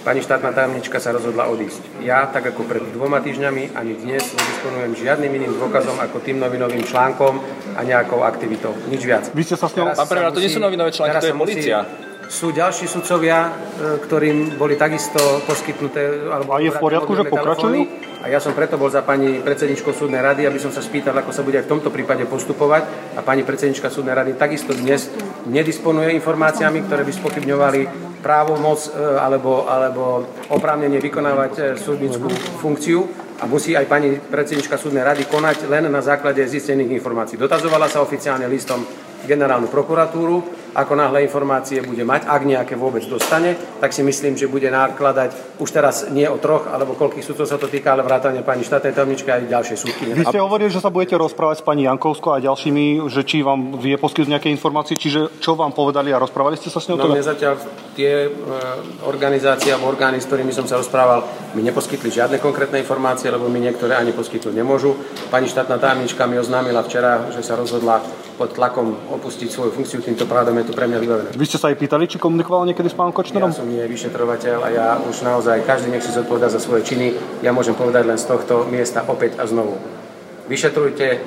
Pani 0.01 0.25
štátna 0.25 0.57
tajomnička 0.57 0.97
sa 0.97 1.13
rozhodla 1.13 1.45
odísť. 1.53 2.01
Ja, 2.01 2.25
tak 2.25 2.49
ako 2.49 2.65
pred 2.65 2.81
dvoma 2.97 3.21
týždňami, 3.21 3.77
ani 3.77 4.01
dnes 4.01 4.33
nedisponujem 4.33 4.97
žiadnym 4.97 5.29
iným 5.29 5.53
dôkazom 5.61 5.93
ako 6.01 6.25
tým 6.25 6.41
novinovým 6.41 6.81
článkom 6.89 7.37
a 7.77 7.85
nejakou 7.85 8.25
aktivitou. 8.25 8.73
Nič 8.89 9.05
viac. 9.05 9.29
Vy 9.37 9.45
ste 9.45 9.61
sa 9.61 9.69
s 9.69 9.77
ňou... 9.77 9.93
Pán 9.93 10.09
premiér, 10.09 10.33
to 10.33 10.41
nie 10.41 10.49
sú 10.49 10.57
novinové 10.57 10.89
články, 10.97 11.21
to 11.21 11.29
je 11.29 11.37
policia. 11.37 11.85
Sú 12.31 12.55
ďalší 12.55 12.87
sudcovia, 12.87 13.51
e, 13.51 13.99
ktorým 14.07 14.55
boli 14.55 14.79
takisto 14.79 15.19
poskytnuté... 15.51 16.31
Alebo 16.31 16.55
a 16.55 16.63
je 16.63 16.71
v 16.71 16.79
poriadku, 16.79 17.11
že 17.19 17.27
pokračujú? 17.27 17.83
A 18.23 18.31
ja 18.31 18.39
som 18.39 18.55
preto 18.55 18.79
bol 18.79 18.87
za 18.87 19.03
pani 19.03 19.43
predsedničkou 19.43 19.91
súdnej 19.91 20.23
rady, 20.23 20.47
aby 20.47 20.63
som 20.63 20.71
sa 20.71 20.79
spýtal, 20.79 21.11
ako 21.19 21.35
sa 21.35 21.43
bude 21.43 21.59
aj 21.59 21.67
v 21.67 21.73
tomto 21.75 21.91
prípade 21.91 22.23
postupovať. 22.31 22.87
A 23.19 23.27
pani 23.27 23.43
predsednička 23.43 23.91
súdnej 23.91 24.15
rady 24.15 24.39
takisto 24.39 24.71
dnes 24.79 25.11
nedisponuje 25.51 26.15
informáciami, 26.23 26.87
ktoré 26.87 27.03
by 27.03 27.13
spochybňovali 27.19 27.81
právomoc 28.23 28.79
e, 28.87 28.91
alebo, 29.19 29.67
alebo 29.67 30.23
oprávnenie 30.55 31.03
vykonávať 31.03 31.53
e, 31.59 31.63
súdnickú 31.83 32.31
funkciu 32.63 33.11
a 33.43 33.51
musí 33.51 33.75
aj 33.75 33.91
pani 33.91 34.23
predsednička 34.23 34.79
súdnej 34.79 35.03
rady 35.03 35.27
konať 35.27 35.67
len 35.67 35.91
na 35.91 35.99
základe 35.99 36.47
zistených 36.47 36.95
informácií. 36.95 37.35
Dotazovala 37.35 37.91
sa 37.91 38.07
oficiálne 38.07 38.47
listom 38.47 39.10
generálnu 39.27 39.69
prokuratúru, 39.69 40.61
ako 40.75 40.93
náhle 40.95 41.27
informácie 41.27 41.83
bude 41.83 42.07
mať, 42.07 42.31
ak 42.31 42.43
nejaké 42.47 42.75
vôbec 42.79 43.03
dostane, 43.11 43.59
tak 43.83 43.91
si 43.91 44.07
myslím, 44.07 44.39
že 44.39 44.47
bude 44.47 44.71
nákladať 44.71 45.59
už 45.59 45.69
teraz 45.71 46.07
nie 46.15 46.27
o 46.31 46.39
troch, 46.39 46.71
alebo 46.71 46.95
koľkých 46.95 47.27
súdcov 47.27 47.47
sa 47.51 47.59
to 47.59 47.67
týka, 47.67 47.91
ale 47.91 48.07
vrátane 48.07 48.47
pani 48.47 48.63
štátnej 48.63 48.95
tajomničky 48.95 49.29
aj 49.29 49.51
ďalšie 49.51 49.77
súdky. 49.77 50.03
Vy 50.15 50.25
ste 50.31 50.39
hovorili, 50.39 50.71
že 50.71 50.79
sa 50.79 50.95
budete 50.95 51.19
rozprávať 51.19 51.63
s 51.63 51.65
pani 51.67 51.91
Jankovskou 51.91 52.39
a 52.39 52.39
ďalšími, 52.39 53.03
že 53.11 53.27
či 53.27 53.43
vám 53.43 53.83
vie 53.83 53.99
poskytnúť 53.99 54.31
nejaké 54.39 54.49
informácie, 54.55 54.95
čiže 54.95 55.43
čo 55.43 55.59
vám 55.59 55.75
povedali 55.75 56.15
a 56.15 56.23
rozprávali 56.23 56.55
ste 56.55 56.71
sa 56.71 56.79
s 56.79 56.87
ňou? 56.87 57.03
No 57.03 57.11
mne 57.11 57.27
zatiaľ 57.27 57.59
tie 57.99 58.27
e, 58.27 58.29
organizácie 59.11 59.75
alebo 59.75 59.91
orgány, 59.91 60.23
s 60.23 60.31
ktorými 60.31 60.55
som 60.55 60.65
sa 60.71 60.79
rozprával, 60.79 61.27
mi 61.59 61.67
neposkytli 61.67 62.15
žiadne 62.15 62.39
konkrétne 62.39 62.79
informácie, 62.79 63.27
lebo 63.27 63.51
mi 63.51 63.59
niektoré 63.59 63.99
ani 63.99 64.15
poskytnúť 64.15 64.55
nemôžu. 64.55 64.95
Pani 65.29 65.51
štátna 65.51 65.83
tajomnička 65.83 66.31
mi 66.31 66.39
oznámila 66.39 66.87
včera, 66.87 67.27
že 67.35 67.43
sa 67.43 67.59
rozhodla 67.59 67.99
pod 68.41 68.57
tlakom 68.57 68.97
opustiť 69.13 69.53
svoju 69.53 69.69
funkciu, 69.77 70.01
týmto 70.01 70.25
pádom 70.25 70.57
je 70.57 70.65
to 70.65 70.73
pre 70.73 70.89
mňa 70.89 70.99
vybavené. 71.05 71.29
Vy 71.37 71.45
ste 71.45 71.61
sa 71.61 71.69
aj 71.69 71.77
pýtali, 71.77 72.09
či 72.09 72.17
komunikoval 72.17 72.65
niekedy 72.65 72.89
s 72.89 72.97
pánom 72.97 73.13
Kočnerom? 73.13 73.53
Ja 73.53 73.61
som 73.61 73.69
nie 73.69 73.85
vyšetrovateľ 73.85 74.57
a 74.65 74.69
ja 74.73 74.89
už 74.97 75.21
naozaj, 75.29 75.69
každý 75.69 75.93
nech 75.93 76.01
si 76.01 76.09
zodpovedá 76.09 76.49
za 76.49 76.57
svoje 76.57 76.89
činy. 76.89 77.13
Ja 77.45 77.53
môžem 77.53 77.77
povedať 77.77 78.09
len 78.09 78.17
z 78.17 78.25
tohto 78.25 78.65
miesta 78.73 79.05
opäť 79.05 79.37
a 79.37 79.45
znovu. 79.45 79.77
Vyšetrujte, 80.49 81.21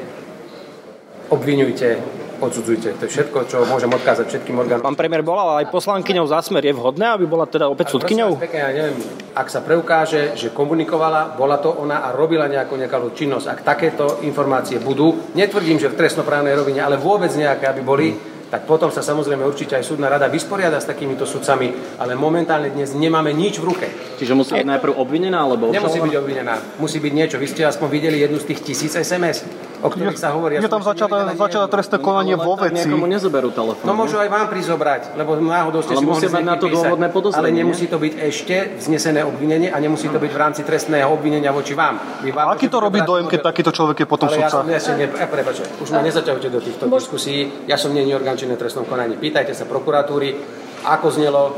obvinujte, 1.29 2.01
odsudzujte. 2.47 3.00
To 3.00 3.03
je 3.07 3.12
všetko, 3.12 3.38
čo 3.47 3.57
môžem 3.65 3.91
odkázať 3.91 4.25
všetkým 4.29 4.55
orgánom. 4.59 4.83
Pán 4.83 5.00
premiér 5.00 5.23
bola 5.23 5.63
aj 5.63 5.71
poslankyňou 5.71 6.25
za 6.27 6.43
smer. 6.43 6.63
Je 6.63 6.75
vhodné, 6.75 7.15
aby 7.15 7.25
bola 7.27 7.47
teda 7.47 7.71
opäť 7.71 7.95
súdkyňou? 7.95 8.39
Pekne, 8.39 8.59
ja 8.59 8.69
neviem, 8.71 8.97
ak 9.33 9.47
sa 9.50 9.63
preukáže, 9.65 10.38
že 10.38 10.53
komunikovala, 10.53 11.33
bola 11.39 11.57
to 11.57 11.73
ona 11.73 12.05
a 12.05 12.13
robila 12.13 12.45
nejakú 12.51 12.77
nekalú 12.77 13.15
činnosť. 13.15 13.45
Ak 13.50 13.59
takéto 13.65 14.21
informácie 14.21 14.77
budú, 14.77 15.33
netvrdím, 15.33 15.79
že 15.79 15.89
v 15.89 15.97
trestnoprávnej 15.97 16.53
rovine, 16.53 16.83
ale 16.85 17.01
vôbec 17.01 17.33
nejaké, 17.33 17.65
aby 17.65 17.81
boli, 17.81 18.13
tak 18.53 18.69
potom 18.69 18.93
sa 18.93 19.01
samozrejme 19.01 19.41
určite 19.41 19.73
aj 19.73 19.81
súdna 19.81 20.13
rada 20.13 20.29
vysporiada 20.29 20.77
s 20.77 20.85
takýmito 20.85 21.25
sudcami, 21.25 21.97
ale 21.97 22.13
momentálne 22.13 22.69
dnes 22.69 22.93
nemáme 22.93 23.33
nič 23.33 23.57
v 23.57 23.65
ruke. 23.65 23.89
Čiže 24.21 24.38
musí 24.38 24.53
byť 24.53 24.69
najprv 24.77 24.93
obvinená 24.93 25.41
alebo 25.41 25.73
Nemusí 25.73 25.97
byť 25.97 26.13
obvinená, 26.21 26.62
musí 26.77 27.01
byť 27.01 27.13
niečo. 27.17 27.41
Vy 27.41 27.50
ste 27.50 27.65
aspoň 27.65 27.89
videli 27.89 28.21
jednu 28.21 28.38
z 28.38 28.53
tých 28.53 28.62
tisíc 28.62 28.93
SMS, 28.93 29.41
o 29.83 29.87
ktorých 29.91 30.19
sa 30.19 30.31
hovorí. 30.31 30.55
Je 30.57 30.71
tam 30.71 30.79
začaté, 30.79 31.35
začaté 31.35 31.67
trestné 31.67 31.97
konanie 31.99 32.39
vo 32.39 32.55
veci. 32.55 32.87
Niekomu 32.87 33.05
nezoberú 33.11 33.51
telefón. 33.51 33.83
No 33.83 33.93
môžu 33.93 34.15
aj 34.17 34.31
vám 34.31 34.47
prizobrať, 34.47 35.19
lebo 35.19 35.35
náhodou 35.35 35.83
ste 35.83 35.93
Ale 35.93 36.01
si 36.01 36.05
mohli 36.07 36.27
mať 36.31 36.43
na 36.47 36.55
to 36.55 36.65
dôvodné 36.71 37.07
podozrenie, 37.11 37.43
Ale 37.43 37.49
nemusí 37.51 37.85
to 37.91 37.99
byť 37.99 38.13
ešte 38.15 38.55
vznesené 38.79 39.27
obvinenie 39.27 39.67
a 39.67 39.77
nemusí 39.83 40.07
to 40.07 40.17
byť 40.17 40.31
v 40.31 40.39
rámci 40.39 40.61
trestného 40.63 41.11
obvinenia 41.11 41.51
voči 41.51 41.75
vám. 41.75 41.99
Vy 42.23 42.31
vám 42.31 42.55
Aký 42.55 42.71
to 42.71 42.79
robí 42.79 43.03
dojem, 43.03 43.27
keď 43.27 43.39
takýto 43.43 43.71
človek 43.75 44.03
je 44.03 44.07
potom 44.07 44.31
ale 44.31 44.39
ja 44.39 44.49
som, 44.49 44.63
ja 44.63 44.79
ne, 44.95 45.05
prepáčte, 45.11 45.67
už 45.83 45.89
ma 45.91 45.99
nezaťahujte 45.99 46.47
do 46.47 46.59
týchto 46.63 46.83
diskusí. 46.87 47.67
Ja 47.67 47.75
som 47.75 47.91
nie 47.91 48.07
orgán 48.15 48.39
činný 48.39 48.55
trestnom 48.55 48.87
konaní. 48.87 49.19
Pýtajte 49.19 49.51
sa 49.51 49.67
prokuratúry, 49.67 50.39
ako 50.83 51.07
znelo 51.11 51.41
e, 51.49 51.51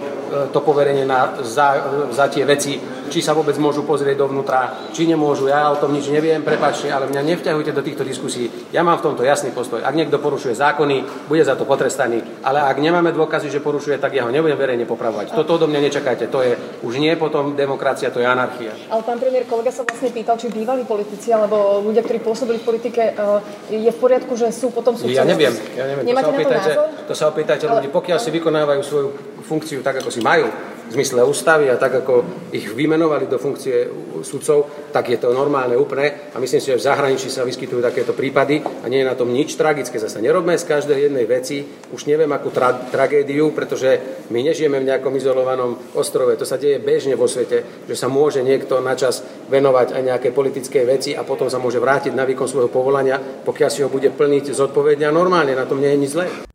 to 0.50 0.60
poverenie 0.62 1.06
na, 1.06 1.38
za, 1.42 1.82
za 2.10 2.26
tie 2.30 2.46
veci, 2.46 2.78
či 3.10 3.20
sa 3.22 3.38
vôbec 3.38 3.56
môžu 3.58 3.86
pozrieť 3.86 4.22
dovnútra, 4.22 4.92
či 4.92 5.06
nemôžu. 5.06 5.48
Ja 5.50 5.72
o 5.72 5.80
tom 5.80 5.94
nič 5.94 6.10
neviem, 6.10 6.42
prepáčte, 6.42 6.90
ale 6.90 7.10
mňa 7.10 7.22
nevťahujte 7.22 7.72
do 7.72 7.82
týchto 7.86 8.04
diskusí. 8.04 8.50
Ja 8.72 8.82
mám 8.82 9.02
v 9.02 9.12
tomto 9.12 9.24
jasný 9.24 9.52
postoj. 9.56 9.82
Ak 9.82 9.96
niekto 9.96 10.18
porušuje 10.22 10.56
zákony, 10.58 11.28
bude 11.30 11.44
za 11.44 11.56
to 11.56 11.66
potrestaný. 11.66 12.22
Ale 12.42 12.62
ak 12.62 12.78
nemáme 12.82 13.12
dôkazy, 13.14 13.50
že 13.50 13.64
porušuje, 13.64 13.98
tak 13.98 14.14
ja 14.14 14.26
ho 14.26 14.32
nebudem 14.32 14.58
verejne 14.58 14.86
popravovať. 14.86 15.34
Toto 15.34 15.58
odo 15.58 15.66
mňa 15.70 15.82
nečakajte. 15.90 16.28
To 16.30 16.40
je 16.42 16.54
už 16.84 16.98
nie 16.98 17.14
potom 17.16 17.56
demokracia, 17.56 18.12
to 18.12 18.20
je 18.20 18.28
anarchia. 18.28 18.74
Ale 18.90 19.02
pán 19.02 19.18
premiér, 19.18 19.48
kolega 19.50 19.72
sa 19.72 19.88
vlastne 19.88 20.12
pýtal, 20.12 20.36
či 20.38 20.52
bývalí 20.52 20.84
politici 20.84 21.32
alebo 21.32 21.82
ľudia, 21.82 22.04
ktorí 22.06 22.20
pôsobili 22.22 22.60
v 22.62 22.66
politike, 22.66 23.02
eh, 23.14 23.74
je 23.74 23.92
v 23.92 24.00
poriadku, 24.00 24.34
že 24.38 24.52
sú 24.52 24.70
potom 24.70 24.94
súdcovia. 24.94 25.22
Ja 25.22 25.26
neviem, 25.28 25.54
ja 25.76 25.86
neviem. 25.88 26.04
Nemáte 26.06 26.28
to 26.28 26.32
sa 26.32 26.36
to 26.36 26.38
opýtajte, 26.38 26.72
názor? 26.72 26.88
to 27.08 27.14
sa 27.14 27.26
opýtajte 27.30 27.66
ľudí. 27.66 27.88
Pokiaľ 27.90 28.18
si 28.20 28.30
vykonávajú 28.34 28.82
svoju 28.84 29.08
funkciu 29.46 29.80
tak, 29.86 30.02
ako 30.02 30.10
si 30.10 30.22
majú, 30.22 30.50
v 30.90 30.92
zmysle 30.94 31.26
ústavy 31.26 31.70
a 31.70 31.82
tak, 31.82 32.06
ako 32.06 32.26
ich 32.54 32.70
vymenovali 32.70 33.26
do 33.26 33.42
funkcie 33.42 33.90
sudcov, 34.22 34.90
tak 34.94 35.10
je 35.10 35.18
to 35.18 35.34
normálne 35.34 35.74
úplne. 35.78 36.32
A 36.34 36.40
myslím 36.40 36.62
si, 36.62 36.72
že 36.72 36.80
v 36.80 36.88
zahraničí 36.88 37.28
sa 37.30 37.46
vyskytujú 37.46 37.82
takéto 37.82 38.14
prípady 38.14 38.62
a 38.62 38.86
nie 38.88 39.02
je 39.02 39.10
na 39.10 39.18
tom 39.18 39.34
nič 39.34 39.58
tragické. 39.58 39.98
Zase 39.98 40.22
nerobme 40.22 40.58
z 40.58 40.66
každej 40.66 41.10
jednej 41.10 41.26
veci, 41.26 41.66
už 41.92 42.06
neviem 42.06 42.30
akú 42.32 42.54
tra- 42.54 42.88
tragédiu, 42.90 43.52
pretože 43.52 44.24
my 44.30 44.40
nežijeme 44.46 44.78
v 44.82 44.88
nejakom 44.94 45.14
izolovanom 45.18 45.78
ostrove. 45.98 46.38
To 46.38 46.46
sa 46.46 46.62
deje 46.62 46.78
bežne 46.82 47.18
vo 47.18 47.26
svete, 47.26 47.86
že 47.90 47.96
sa 47.98 48.06
môže 48.06 48.46
niekto 48.46 48.80
načas 48.80 49.26
venovať 49.50 49.98
aj 49.98 50.02
nejaké 50.02 50.30
politické 50.32 50.86
veci 50.86 51.14
a 51.14 51.26
potom 51.28 51.50
sa 51.50 51.62
môže 51.62 51.82
vrátiť 51.82 52.14
na 52.14 52.26
výkon 52.26 52.48
svojho 52.48 52.72
povolania, 52.72 53.18
pokiaľ 53.20 53.70
si 53.70 53.84
ho 53.84 53.90
bude 53.90 54.10
plniť 54.14 54.54
zodpovedne 54.54 55.06
a 55.10 55.14
normálne. 55.14 55.58
Na 55.58 55.68
tom 55.68 55.82
nie 55.82 55.92
je 55.92 56.02
nič 56.02 56.12
zlé. 56.14 56.55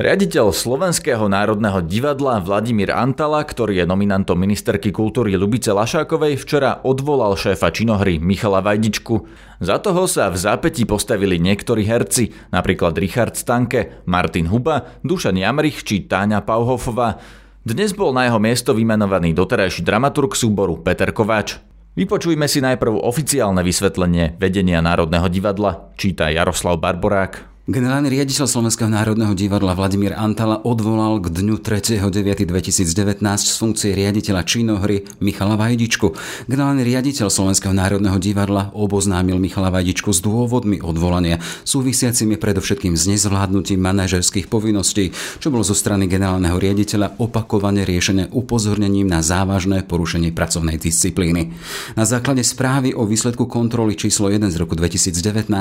Riaditeľ 0.00 0.56
Slovenského 0.56 1.28
národného 1.28 1.84
divadla 1.84 2.40
Vladimír 2.40 2.88
Antala, 2.88 3.44
ktorý 3.44 3.84
je 3.84 3.86
nominantom 3.86 4.32
ministerky 4.32 4.88
kultúry 4.96 5.36
Lubice 5.36 5.76
Lašákovej, 5.76 6.40
včera 6.40 6.80
odvolal 6.88 7.36
šéfa 7.36 7.68
činohry 7.68 8.16
Michala 8.16 8.64
Vajdičku. 8.64 9.28
Za 9.60 9.76
toho 9.76 10.08
sa 10.08 10.32
v 10.32 10.40
zápätí 10.40 10.88
postavili 10.88 11.36
niektorí 11.36 11.84
herci, 11.84 12.32
napríklad 12.48 12.96
Richard 12.96 13.36
Stanke, 13.36 14.00
Martin 14.08 14.48
Huba, 14.48 14.88
Dušan 15.04 15.36
Jamrich 15.36 15.84
či 15.84 16.08
Táňa 16.08 16.48
Pauhofová. 16.48 17.20
Dnes 17.60 17.92
bol 17.92 18.16
na 18.16 18.24
jeho 18.24 18.40
miesto 18.40 18.72
vymenovaný 18.72 19.36
doterajší 19.36 19.84
dramaturg 19.84 20.32
súboru 20.32 20.80
Peter 20.80 21.12
Kováč. 21.12 21.60
Vypočujme 22.00 22.48
si 22.48 22.64
najprv 22.64 23.04
oficiálne 23.04 23.60
vysvetlenie 23.60 24.40
vedenia 24.40 24.80
Národného 24.80 25.28
divadla, 25.28 25.92
číta 26.00 26.32
Jaroslav 26.32 26.80
Barborák. 26.80 27.49
Generálny 27.68 28.08
riaditeľ 28.08 28.48
Slovenského 28.48 28.88
národného 28.88 29.36
divadla 29.36 29.76
Vladimír 29.76 30.16
Antala 30.16 30.64
odvolal 30.64 31.20
k 31.20 31.28
dňu 31.28 31.60
3.9.2019 31.60 33.20
z 33.36 33.56
funkcie 33.60 33.92
riaditeľa 33.92 34.48
činohry 34.48 35.04
Michala 35.20 35.60
Vajdičku. 35.60 36.08
Generálny 36.48 36.80
riaditeľ 36.80 37.28
Slovenského 37.28 37.76
národného 37.76 38.16
divadla 38.16 38.72
oboznámil 38.72 39.36
Michala 39.36 39.68
Vajdičku 39.76 40.08
s 40.08 40.24
dôvodmi 40.24 40.80
odvolania, 40.80 41.36
súvisiacimi 41.68 42.40
predovšetkým 42.40 42.96
s 42.96 43.04
nezvládnutím 43.12 43.76
manažerských 43.76 44.48
povinností, 44.48 45.12
čo 45.36 45.52
bolo 45.52 45.60
zo 45.60 45.76
strany 45.76 46.08
generálneho 46.08 46.56
riaditeľa 46.56 47.20
opakovane 47.20 47.84
riešené 47.84 48.32
upozornením 48.32 49.04
na 49.04 49.20
závažné 49.20 49.84
porušenie 49.84 50.32
pracovnej 50.32 50.80
disciplíny. 50.80 51.52
Na 51.92 52.08
základe 52.08 52.40
správy 52.40 52.96
o 52.96 53.04
výsledku 53.04 53.44
kontroly 53.44 54.00
číslo 54.00 54.32
1 54.32 54.48
z 54.48 54.56
roku 54.56 54.72
2019 54.80 55.52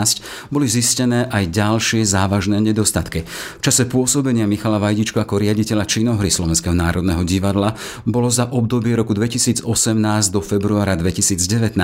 boli 0.48 0.65
zistené 0.72 1.27
aj 1.27 1.44
ďalšie 1.51 1.88
závažné 2.05 2.62
nedostatky. 2.62 3.25
V 3.58 3.62
čase 3.65 3.89
pôsobenia 3.89 4.46
Michala 4.46 4.77
Vajdičku 4.77 5.17
ako 5.17 5.41
riaditeľa 5.41 5.89
činohry 5.89 6.29
Slovenského 6.29 6.77
národného 6.77 7.25
divadla 7.25 7.74
bolo 8.05 8.29
za 8.29 8.46
obdobie 8.53 8.93
roku 8.93 9.17
2018 9.17 9.65
do 10.29 10.39
februára 10.46 10.93
2019 10.93 11.79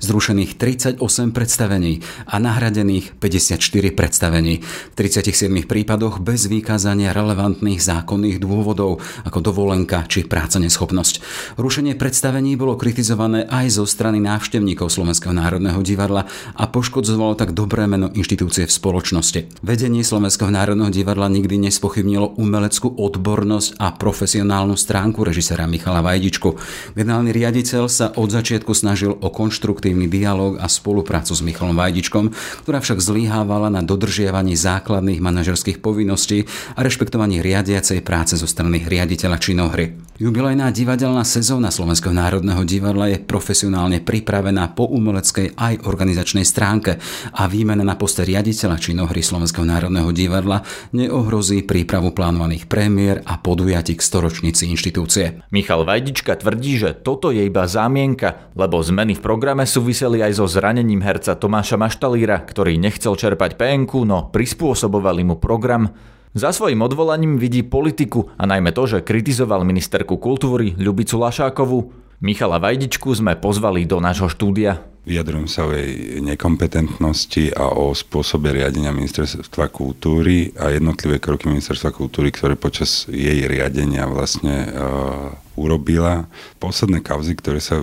zrušených 0.00 0.56
38 0.56 0.96
predstavení 1.36 2.00
a 2.24 2.40
nahradených 2.40 3.18
54 3.20 3.60
predstavení. 3.92 4.64
V 4.64 4.94
37 4.96 5.52
prípadoch 5.68 6.24
bez 6.24 6.48
vykázania 6.48 7.12
relevantných 7.12 7.80
zákonných 7.82 8.40
dôvodov 8.40 9.04
ako 9.28 9.38
dovolenka 9.44 10.08
či 10.08 10.24
práca 10.24 10.56
neschopnosť. 10.56 11.20
Rušenie 11.60 11.98
predstavení 11.98 12.56
bolo 12.56 12.80
kritizované 12.80 13.44
aj 13.50 13.82
zo 13.82 13.84
strany 13.84 14.22
návštevníkov 14.22 14.88
Slovenského 14.88 15.34
národného 15.34 15.80
divadla 15.84 16.24
a 16.56 16.64
poškodzovalo 16.70 17.34
tak 17.34 17.52
dobré 17.52 17.84
meno 17.90 18.08
inštitúcie 18.12 18.64
v 18.68 18.72
spoločnosti. 18.72 19.41
Vedenie 19.62 20.02
Slovenského 20.02 20.50
národného 20.50 20.90
divadla 20.90 21.30
nikdy 21.30 21.70
nespochybnilo 21.70 22.34
umeleckú 22.36 22.92
odbornosť 22.92 23.78
a 23.78 23.94
profesionálnu 23.94 24.74
stránku 24.74 25.22
režisera 25.22 25.64
Michala 25.70 26.02
Vajdičku. 26.02 26.58
Generálny 26.98 27.30
riaditeľ 27.30 27.82
sa 27.86 28.10
od 28.14 28.28
začiatku 28.28 28.74
snažil 28.74 29.14
o 29.14 29.28
konštruktívny 29.30 30.10
dialog 30.10 30.58
a 30.60 30.66
spoluprácu 30.68 31.32
s 31.32 31.40
Michalom 31.40 31.78
Vajdičkom, 31.78 32.34
ktorá 32.66 32.82
však 32.82 32.98
zlyhávala 33.00 33.72
na 33.72 33.80
dodržiavaní 33.80 34.58
základných 34.58 35.22
manažerských 35.22 35.78
povinností 35.80 36.44
a 36.76 36.84
rešpektovaní 36.84 37.40
riadiacej 37.40 38.02
práce 38.04 38.34
zo 38.36 38.50
strany 38.50 38.84
riaditeľa 38.84 39.38
činohry. 39.40 40.11
Jubilejná 40.22 40.70
divadelná 40.70 41.26
sezóna 41.26 41.74
Slovenského 41.74 42.14
národného 42.14 42.62
divadla 42.62 43.10
je 43.10 43.18
profesionálne 43.18 43.98
pripravená 43.98 44.70
po 44.70 44.86
umeleckej 44.86 45.58
aj 45.58 45.82
organizačnej 45.82 46.46
stránke 46.46 47.02
a 47.34 47.50
výmena 47.50 47.82
na 47.82 47.98
poste 47.98 48.22
riaditeľa 48.22 48.78
činohry 48.78 49.18
Slovenského 49.18 49.66
národného 49.66 50.06
divadla 50.14 50.62
neohrozí 50.94 51.66
prípravu 51.66 52.14
plánovaných 52.14 52.70
prémier 52.70 53.18
a 53.26 53.34
podujatí 53.42 53.98
k 53.98 54.06
storočnici 54.06 54.70
inštitúcie. 54.70 55.42
Michal 55.50 55.82
Vajdička 55.82 56.38
tvrdí, 56.38 56.78
že 56.78 56.94
toto 56.94 57.34
je 57.34 57.42
iba 57.42 57.66
zámienka, 57.66 58.54
lebo 58.54 58.78
zmeny 58.78 59.18
v 59.18 59.26
programe 59.26 59.66
súviseli 59.66 60.22
aj 60.22 60.38
so 60.38 60.46
zranením 60.46 61.02
herca 61.02 61.34
Tomáša 61.34 61.74
Maštalíra, 61.74 62.46
ktorý 62.46 62.78
nechcel 62.78 63.18
čerpať 63.18 63.58
PNK, 63.58 64.06
no 64.06 64.30
prispôsobovali 64.30 65.26
mu 65.26 65.42
program. 65.42 66.11
Za 66.32 66.48
svojim 66.48 66.80
odvolaním 66.80 67.36
vidí 67.36 67.60
politiku 67.60 68.32
a 68.40 68.48
najmä 68.48 68.72
to, 68.72 68.88
že 68.88 69.04
kritizoval 69.04 69.68
ministerku 69.68 70.16
kultúry 70.16 70.72
Ľubicu 70.80 71.20
Lašákovu. 71.20 71.92
Michala 72.22 72.62
Vajdičku 72.62 73.10
sme 73.18 73.34
pozvali 73.34 73.82
do 73.82 73.98
nášho 73.98 74.30
štúdia. 74.30 74.78
Vyjadrujem 75.02 75.50
sa 75.50 75.66
o 75.66 75.74
jej 75.74 76.22
nekompetentnosti 76.22 77.50
a 77.58 77.74
o 77.74 77.90
spôsobe 77.90 78.54
riadenia 78.54 78.94
ministerstva 78.94 79.66
kultúry 79.66 80.54
a 80.54 80.70
jednotlivé 80.70 81.18
kroky 81.18 81.50
ministerstva 81.50 81.90
kultúry, 81.90 82.30
ktoré 82.30 82.54
počas 82.54 83.10
jej 83.10 83.42
riadenia 83.42 84.06
vlastne 84.06 84.70
uh, 84.70 85.34
urobila. 85.58 86.30
Posledné 86.62 87.02
kauzy, 87.02 87.34
ktoré 87.34 87.58
sa 87.58 87.82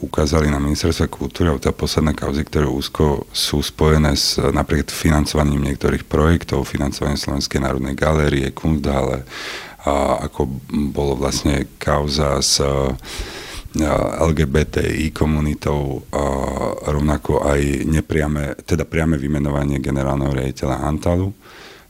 ukázali 0.00 0.48
na 0.48 0.56
ministerstve 0.56 1.12
kultúry, 1.12 1.52
alebo 1.52 1.60
tá 1.60 1.68
posledné 1.68 2.16
kauzy, 2.16 2.48
ktoré 2.48 2.64
úzko 2.64 3.28
sú 3.36 3.60
spojené 3.60 4.16
s 4.16 4.40
napríklad 4.40 4.88
financovaním 4.88 5.68
niektorých 5.68 6.08
projektov, 6.08 6.64
financovaním 6.64 7.20
Slovenskej 7.20 7.60
národnej 7.60 7.92
galérie, 7.92 8.48
Kunsthalle, 8.56 9.28
a 9.84 10.24
ako 10.24 10.48
bolo 10.88 11.20
vlastne 11.20 11.68
kauza 11.76 12.40
s 12.40 12.64
uh, 12.64 12.96
LGBTI 13.76 15.12
komunitou 15.12 16.06
rovnako 16.88 17.44
aj 17.44 17.84
nepriame, 17.84 18.56
teda 18.64 18.88
priame 18.88 19.20
vymenovanie 19.20 19.76
generálneho 19.82 20.32
riaditeľa 20.32 20.88
Antalu. 20.88 21.34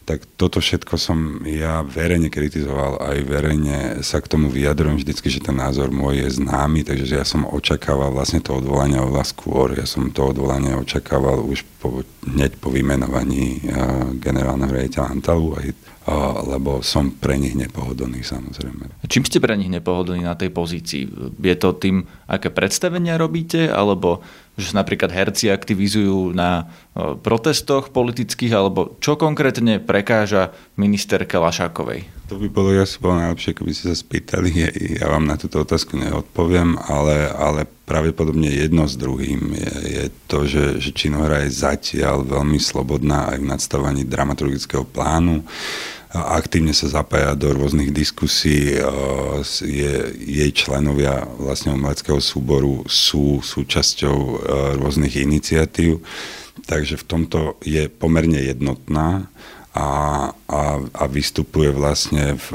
Tak 0.08 0.40
toto 0.40 0.56
všetko 0.56 0.96
som 0.96 1.44
ja 1.44 1.84
verejne 1.84 2.32
kritizoval, 2.32 2.96
aj 3.12 3.18
verejne 3.28 4.00
sa 4.00 4.24
k 4.24 4.32
tomu 4.32 4.48
vyjadrujem 4.48 5.04
vždycky, 5.04 5.28
že 5.28 5.44
ten 5.44 5.52
názor 5.52 5.92
môj 5.92 6.24
je 6.24 6.40
známy, 6.40 6.80
takže 6.80 7.20
ja 7.20 7.28
som 7.28 7.44
očakával 7.44 8.16
vlastne 8.16 8.40
to 8.40 8.56
odvolanie 8.56 8.96
oveľa 8.96 9.28
skôr. 9.28 9.76
Ja 9.76 9.84
som 9.84 10.08
to 10.08 10.32
odvolanie 10.32 10.72
očakával 10.72 11.44
už 11.44 11.60
po, 11.76 12.00
hneď 12.24 12.56
po 12.56 12.72
vymenovaní 12.72 13.60
generálneho 14.16 14.72
riaditeľa 14.72 15.12
Antalu. 15.12 15.60
Aj 15.60 15.68
lebo 16.48 16.80
som 16.80 17.12
pre 17.12 17.36
nich 17.36 17.52
nepohodlný 17.52 18.24
samozrejme. 18.24 19.04
Čím 19.04 19.28
ste 19.28 19.38
pre 19.38 19.54
nich 19.60 19.68
nepohodlní 19.68 20.24
na 20.24 20.34
tej 20.34 20.48
pozícii? 20.48 21.04
Je 21.36 21.56
to 21.60 21.76
tým, 21.76 22.08
aké 22.24 22.48
predstavenia 22.48 23.20
robíte, 23.20 23.68
alebo 23.68 24.24
že 24.58 24.74
napríklad 24.74 25.14
herci 25.14 25.54
aktivizujú 25.54 26.34
na 26.34 26.66
protestoch 27.22 27.94
politických, 27.94 28.50
alebo 28.58 28.98
čo 28.98 29.14
konkrétne 29.14 29.78
prekáža 29.78 30.50
ministerke 30.74 31.38
Lašákovej? 31.38 32.10
To 32.26 32.36
by 32.36 32.50
bolo, 32.50 32.74
ja 32.74 32.82
si 32.82 32.98
bolo 32.98 33.22
najlepšie, 33.22 33.54
keby 33.54 33.70
ste 33.70 33.94
sa 33.94 33.96
spýtali, 33.96 34.50
ja 34.98 35.06
vám 35.06 35.30
na 35.30 35.38
túto 35.38 35.62
otázku 35.62 35.94
neodpoviem, 35.94 36.74
ale, 36.90 37.30
ale 37.30 37.70
pravdepodobne 37.86 38.50
jedno 38.50 38.84
s 38.90 38.98
druhým 38.98 39.54
je, 39.54 39.74
je 39.94 40.04
to, 40.26 40.44
že, 40.44 40.82
že 40.82 40.90
Činohra 40.90 41.46
je 41.46 41.54
zatiaľ 41.54 42.26
veľmi 42.26 42.58
slobodná 42.58 43.32
aj 43.32 43.38
v 43.38 43.48
nadstavovaní 43.48 44.02
dramaturgického 44.04 44.84
plánu 44.84 45.46
aktívne 46.12 46.72
sa 46.72 46.88
zapája 46.88 47.36
do 47.36 47.52
rôznych 47.52 47.92
diskusí. 47.92 48.80
Je, 49.60 49.92
jej 50.16 50.50
členovia 50.56 51.28
vlastne 51.36 51.76
umeleckého 51.76 52.20
súboru 52.20 52.84
sú 52.88 53.44
súčasťou 53.44 54.16
rôznych 54.80 55.20
iniciatív, 55.20 56.00
takže 56.64 56.96
v 56.96 57.04
tomto 57.04 57.38
je 57.60 57.92
pomerne 57.92 58.40
jednotná 58.40 59.28
a, 59.76 59.88
a, 60.48 60.62
a 60.80 61.04
vystupuje 61.06 61.68
vlastne 61.70 62.40
v 62.40 62.48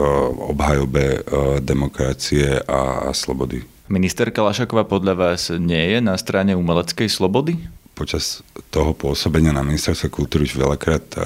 obhajobe 0.49 1.21
demokracie 1.61 2.57
a, 2.65 3.07
a 3.07 3.11
slobody. 3.13 3.61
Ministerka 3.85 4.41
Lašaková 4.41 4.89
podľa 4.89 5.13
vás 5.13 5.53
nie 5.53 5.93
je 5.93 5.99
na 6.01 6.17
strane 6.17 6.57
umeleckej 6.57 7.05
slobody? 7.05 7.61
Počas 7.93 8.41
toho 8.73 8.97
pôsobenia 8.97 9.53
na 9.53 9.61
ministerstve 9.61 10.09
kultúry 10.09 10.49
už 10.49 10.57
veľakrát 10.57 11.05
uh, 11.13 11.23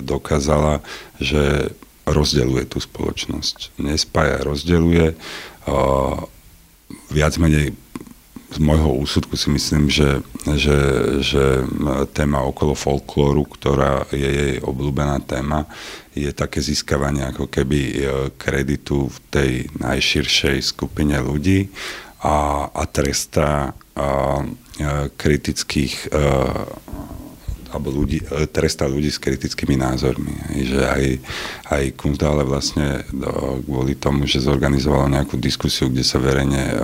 dokázala, 0.00 0.80
že 1.18 1.74
rozdeluje 2.06 2.70
tú 2.70 2.78
spoločnosť. 2.78 3.74
Nespája, 3.82 4.42
rozdeluje. 4.42 5.18
Uh, 5.66 6.26
viac 7.10 7.34
menej 7.40 7.74
z 8.54 8.62
môjho 8.62 9.02
úsudku 9.02 9.34
si 9.34 9.50
myslím, 9.50 9.90
že, 9.90 10.22
že, 10.54 10.78
že 11.26 11.66
téma 12.14 12.46
okolo 12.46 12.78
folklóru, 12.78 13.42
ktorá 13.50 14.06
je 14.14 14.30
jej 14.30 14.54
obľúbená 14.62 15.18
téma, 15.26 15.66
je 16.14 16.30
také 16.30 16.62
získavanie 16.62 17.26
ako 17.34 17.50
keby 17.50 18.06
kreditu 18.38 19.10
v 19.10 19.18
tej 19.34 19.50
najširšej 19.74 20.70
skupine 20.70 21.18
ľudí 21.18 21.66
a, 22.22 22.70
a 22.70 22.82
trestá 22.86 23.74
a, 23.98 24.46
kritických 25.14 26.10
alebo 27.74 27.90
ľudí, 27.90 28.22
trestá 28.54 28.86
ľudí 28.86 29.10
s 29.10 29.18
kritickými 29.18 29.74
názormi. 29.74 30.30
Že 30.62 30.80
aj, 30.86 31.04
aj 31.74 31.84
Kunsthalle 31.98 32.46
vlastne 32.46 33.02
kvôli 33.66 33.98
tomu, 33.98 34.30
že 34.30 34.46
zorganizovalo 34.46 35.10
nejakú 35.10 35.34
diskusiu, 35.42 35.90
kde 35.90 36.06
sa 36.06 36.22
verejne 36.22 36.78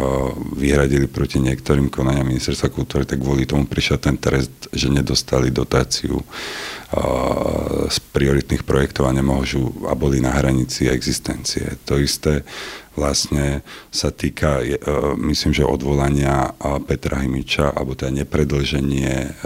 vyhradili 0.58 1.06
proti 1.06 1.38
niektorým 1.38 1.94
konaniam 1.94 2.26
ministerstva 2.26 2.74
kultúry, 2.74 3.06
tak 3.06 3.22
kvôli 3.22 3.46
tomu 3.46 3.70
prišiel 3.70 4.02
ten 4.02 4.18
trest, 4.18 4.50
že 4.74 4.90
nedostali 4.90 5.54
dotáciu 5.54 6.26
z 7.86 7.98
prioritných 8.10 8.66
projektov 8.66 9.06
a 9.06 9.14
nemôžu 9.14 9.70
a 9.86 9.94
boli 9.94 10.18
na 10.18 10.34
hranici 10.34 10.90
existencie. 10.90 11.78
To 11.86 11.94
isté 11.94 12.42
vlastne 12.98 13.62
sa 13.94 14.10
týka, 14.10 14.58
e, 14.58 14.74
myslím, 15.22 15.54
že 15.54 15.62
odvolania 15.62 16.50
Petra 16.90 17.22
Himiča, 17.22 17.70
alebo 17.70 17.94
teda 17.94 18.26
nepredlženie 18.26 19.38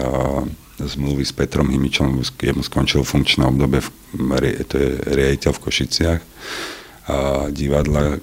zmluvy 0.80 1.22
s 1.22 1.36
Petrom 1.36 1.70
Himičom, 1.70 2.18
jemu 2.24 2.62
skončilo 2.64 3.06
funkčné 3.06 3.46
obdobie, 3.46 3.84
to 4.66 4.74
je 4.74 4.90
riaditeľ 5.06 5.50
v 5.54 5.62
Košiciach, 5.62 6.20
divadla, 7.54 8.18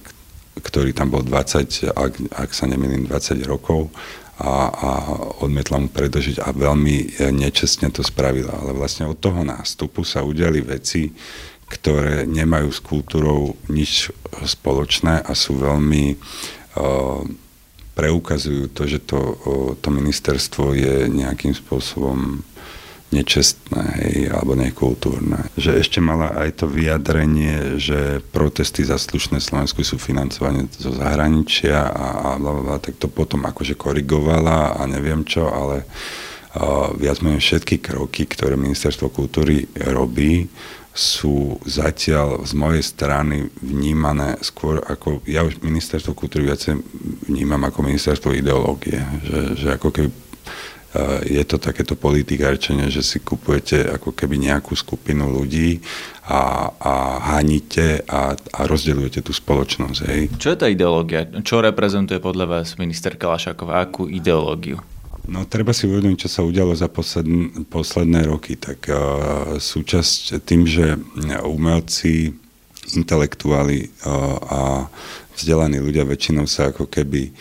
ktorý 0.60 0.92
tam 0.92 1.16
bol 1.16 1.24
20, 1.24 1.96
ak, 1.96 2.14
ak 2.36 2.50
sa 2.52 2.68
nemýlim, 2.68 3.08
20 3.08 3.40
rokov 3.48 3.88
a, 4.42 4.56
a 4.74 4.90
odmietla 5.46 5.78
mu 5.78 5.88
predlžiť 5.94 6.42
a 6.42 6.50
veľmi 6.50 7.22
nečestne 7.30 7.94
to 7.94 8.02
spravila. 8.02 8.58
Ale 8.58 8.74
vlastne 8.74 9.06
od 9.06 9.22
toho 9.22 9.46
nástupu 9.46 10.02
sa 10.02 10.26
udiali 10.26 10.66
veci, 10.66 11.14
ktoré 11.72 12.28
nemajú 12.28 12.68
s 12.68 12.84
kultúrou 12.84 13.56
nič 13.72 14.12
spoločné 14.44 15.24
a 15.24 15.32
sú 15.32 15.56
veľmi 15.56 16.20
uh, 16.20 17.24
preukazujú 17.96 18.76
to, 18.76 18.84
že 18.92 19.00
to, 19.08 19.20
uh, 19.20 19.72
to 19.80 19.88
ministerstvo 19.88 20.76
je 20.76 21.08
nejakým 21.08 21.56
spôsobom 21.56 22.44
nečestné 23.12 23.84
hej, 24.00 24.18
alebo 24.32 24.56
nekultúrne. 24.56 25.52
Že 25.60 25.72
ešte 25.84 26.00
mala 26.00 26.32
aj 26.32 26.64
to 26.64 26.66
vyjadrenie, 26.72 27.76
že 27.78 28.24
protesty 28.32 28.88
za 28.88 28.96
slušné 28.96 29.44
Slovensku 29.44 29.84
sú 29.84 30.00
financované 30.00 30.72
zo 30.72 30.96
zahraničia 30.96 31.92
a, 31.92 32.08
a 32.24 32.30
bla, 32.40 32.52
bla, 32.56 32.78
tak 32.80 32.96
to 32.98 33.12
potom 33.12 33.44
akože 33.44 33.76
korigovala 33.76 34.80
a 34.80 34.82
neviem 34.88 35.28
čo, 35.28 35.52
ale 35.52 35.84
uh, 35.84 36.96
viac 36.96 37.20
menej 37.20 37.44
všetky 37.44 37.84
kroky, 37.84 38.24
ktoré 38.26 38.56
ministerstvo 38.56 39.12
kultúry 39.12 39.68
robí, 39.92 40.48
sú 40.92 41.56
zatiaľ 41.64 42.44
z 42.44 42.52
mojej 42.52 42.84
strany 42.84 43.48
vnímané 43.64 44.36
skôr 44.44 44.84
ako, 44.84 45.24
ja 45.24 45.40
už 45.40 45.64
ministerstvo 45.64 46.12
kultúry 46.12 46.52
viacej 46.52 46.84
vnímam 47.32 47.64
ako 47.64 47.80
ministerstvo 47.88 48.36
ideológie, 48.36 49.00
že, 49.24 49.40
že 49.56 49.68
ako 49.80 49.88
keby 49.88 50.10
je 51.24 51.44
to 51.48 51.56
takéto 51.56 51.96
politikárčenie, 51.96 52.92
že 52.92 53.00
si 53.00 53.24
kupujete 53.24 53.96
ako 53.96 54.12
keby 54.12 54.36
nejakú 54.36 54.76
skupinu 54.76 55.32
ľudí 55.32 55.80
a, 56.28 56.68
a 56.76 56.94
hanite 57.32 58.04
a, 58.08 58.36
a 58.36 58.60
rozdeľujete 58.68 59.24
tú 59.24 59.32
spoločnosť. 59.32 60.00
Hej. 60.08 60.22
Čo 60.36 60.52
je 60.52 60.58
tá 60.60 60.68
ideológia? 60.68 61.28
Čo 61.44 61.64
reprezentuje 61.64 62.20
podľa 62.20 62.46
vás 62.60 62.76
minister 62.76 63.16
Kalašáková? 63.16 63.88
Akú 63.88 64.12
ideológiu? 64.12 64.84
No 65.32 65.46
treba 65.46 65.72
si 65.72 65.86
uvedomiť, 65.86 66.28
čo 66.28 66.30
sa 66.30 66.42
udialo 66.42 66.74
za 66.74 66.90
posledn- 66.90 67.70
posledné 67.70 68.28
roky. 68.28 68.58
Tak 68.58 68.80
uh, 68.90 68.98
súčasť 69.62 70.42
tým, 70.44 70.66
že 70.66 70.98
umelci, 71.46 72.34
intelektuáli 72.98 73.88
uh, 73.88 74.36
a 74.50 74.62
vzdelaní 75.38 75.80
ľudia 75.80 76.04
väčšinou 76.04 76.50
sa 76.50 76.74
ako 76.74 76.90
keby 76.90 77.32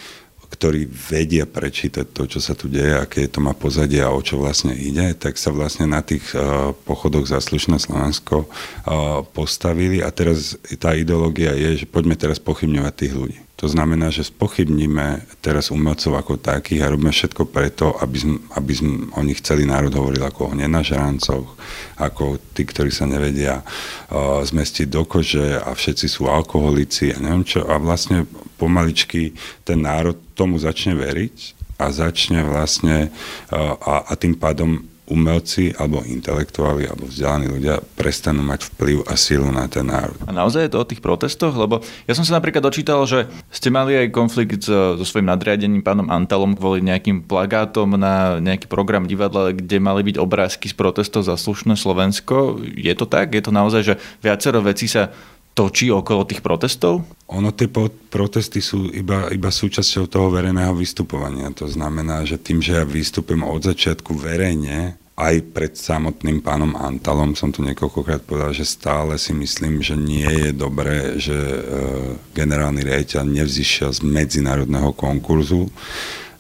ktorí 0.51 0.91
vedia 0.91 1.47
prečítať 1.47 2.11
to, 2.11 2.27
čo 2.27 2.43
sa 2.43 2.59
tu 2.59 2.67
deje, 2.67 2.99
aké 2.99 3.31
to 3.31 3.39
má 3.39 3.55
pozadie 3.55 4.03
a 4.03 4.11
o 4.11 4.19
čo 4.19 4.43
vlastne 4.43 4.75
ide, 4.75 5.15
tak 5.15 5.39
sa 5.39 5.55
vlastne 5.55 5.87
na 5.87 6.03
tých 6.03 6.27
uh, 6.35 6.75
pochodoch 6.75 7.31
za 7.31 7.39
slušné 7.39 7.79
Slovensko 7.79 8.45
uh, 8.45 9.23
postavili 9.31 10.03
a 10.03 10.11
teraz 10.11 10.59
tá 10.83 10.93
ideológia 10.99 11.55
je, 11.55 11.83
že 11.83 11.87
poďme 11.87 12.19
teraz 12.19 12.43
pochybňovať 12.43 12.93
tých 12.99 13.15
ľudí. 13.15 13.39
To 13.61 13.69
znamená, 13.69 14.09
že 14.09 14.25
spochybníme 14.25 15.21
teraz 15.45 15.69
umelcov 15.69 16.17
ako 16.17 16.41
takých 16.41 16.81
a 16.81 16.93
robíme 16.97 17.13
všetko 17.13 17.45
preto, 17.53 17.93
aby, 18.01 18.17
sme, 18.17 18.37
aby 18.57 18.73
sme 18.73 18.93
o 19.13 19.21
nich 19.21 19.45
celý 19.45 19.69
národ 19.69 19.93
hovoril 19.93 20.25
ako 20.25 20.53
o 20.53 20.57
nenažrancoch, 20.57 21.61
ako 22.01 22.41
tí, 22.57 22.65
ktorí 22.65 22.89
sa 22.89 23.05
nevedia 23.05 23.61
uh, 23.61 24.41
zmestiť 24.41 24.89
do 24.89 25.05
kože 25.05 25.61
a 25.61 25.77
všetci 25.77 26.09
sú 26.09 26.33
alkoholici 26.33 27.13
a 27.13 27.21
neviem 27.21 27.45
čo. 27.45 27.69
A 27.69 27.77
vlastne 27.77 28.25
pomaličky 28.57 29.37
ten 29.61 29.85
národ 29.85 30.17
tomu 30.33 30.57
začne 30.57 30.97
veriť 30.97 31.37
a 31.77 31.93
začne 31.93 32.41
vlastne 32.49 33.13
uh, 33.53 33.77
a, 33.77 34.09
a 34.09 34.13
tým 34.17 34.41
pádom 34.41 34.89
umelci 35.11 35.75
alebo 35.75 36.01
intelektuáli 36.07 36.87
alebo 36.87 37.11
vzdelaní 37.11 37.51
ľudia 37.51 37.83
prestanú 37.99 38.41
mať 38.47 38.71
vplyv 38.73 39.05
a 39.11 39.19
silu 39.19 39.51
na 39.51 39.67
ten 39.67 39.91
národ. 39.91 40.17
A 40.25 40.33
naozaj 40.33 40.71
je 40.71 40.73
to 40.73 40.81
o 40.81 40.89
tých 40.89 41.03
protestoch? 41.03 41.53
Lebo 41.53 41.83
ja 42.07 42.15
som 42.15 42.23
sa 42.23 42.39
napríklad 42.39 42.63
dočítal, 42.63 43.03
že 43.05 43.27
ste 43.51 43.69
mali 43.69 43.99
aj 43.99 44.15
konflikt 44.15 44.65
so, 44.65 44.95
so 44.97 45.05
svojím 45.05 45.29
nadriadeným 45.29 45.83
pánom 45.83 46.09
Antalom 46.09 46.55
kvôli 46.55 46.81
nejakým 46.87 47.27
plagátom 47.27 47.99
na 47.99 48.39
nejaký 48.39 48.71
program 48.71 49.05
divadla, 49.05 49.51
kde 49.51 49.83
mali 49.83 50.07
byť 50.07 50.17
obrázky 50.17 50.71
z 50.71 50.79
protestov 50.79 51.27
za 51.27 51.35
slušné 51.35 51.75
Slovensko. 51.75 52.63
Je 52.63 52.95
to 52.95 53.05
tak? 53.05 53.35
Je 53.35 53.43
to 53.43 53.51
naozaj, 53.51 53.83
že 53.83 53.95
viacero 54.23 54.63
vecí 54.63 54.87
sa 54.87 55.11
točí 55.55 55.91
okolo 55.91 56.25
tých 56.25 56.41
protestov? 56.41 57.03
Ono, 57.31 57.51
tie 57.51 57.67
protesty 58.11 58.63
sú 58.63 58.91
iba, 58.91 59.29
iba 59.31 59.51
súčasťou 59.51 60.07
toho 60.07 60.29
verejného 60.31 60.75
vystupovania. 60.75 61.51
To 61.59 61.67
znamená, 61.67 62.23
že 62.27 62.39
tým, 62.39 62.63
že 62.63 62.81
ja 62.81 62.85
vystupujem 62.87 63.43
od 63.43 63.63
začiatku 63.63 64.15
verejne, 64.15 64.97
aj 65.21 65.53
pred 65.53 65.73
samotným 65.77 66.41
pánom 66.41 66.73
Antalom 66.73 67.37
som 67.37 67.53
tu 67.53 67.61
niekoľkokrát 67.61 68.25
povedal, 68.25 68.57
že 68.57 68.65
stále 68.65 69.21
si 69.21 69.37
myslím, 69.37 69.85
že 69.85 69.93
nie 69.93 70.49
je 70.49 70.51
dobré, 70.57 71.21
že 71.21 71.37
e, 71.37 71.61
generálny 72.33 72.81
riaditeľ 72.81 73.29
nevzýšiel 73.29 73.93
z 73.93 74.01
medzinárodného 74.01 74.97
konkurzu, 74.97 75.69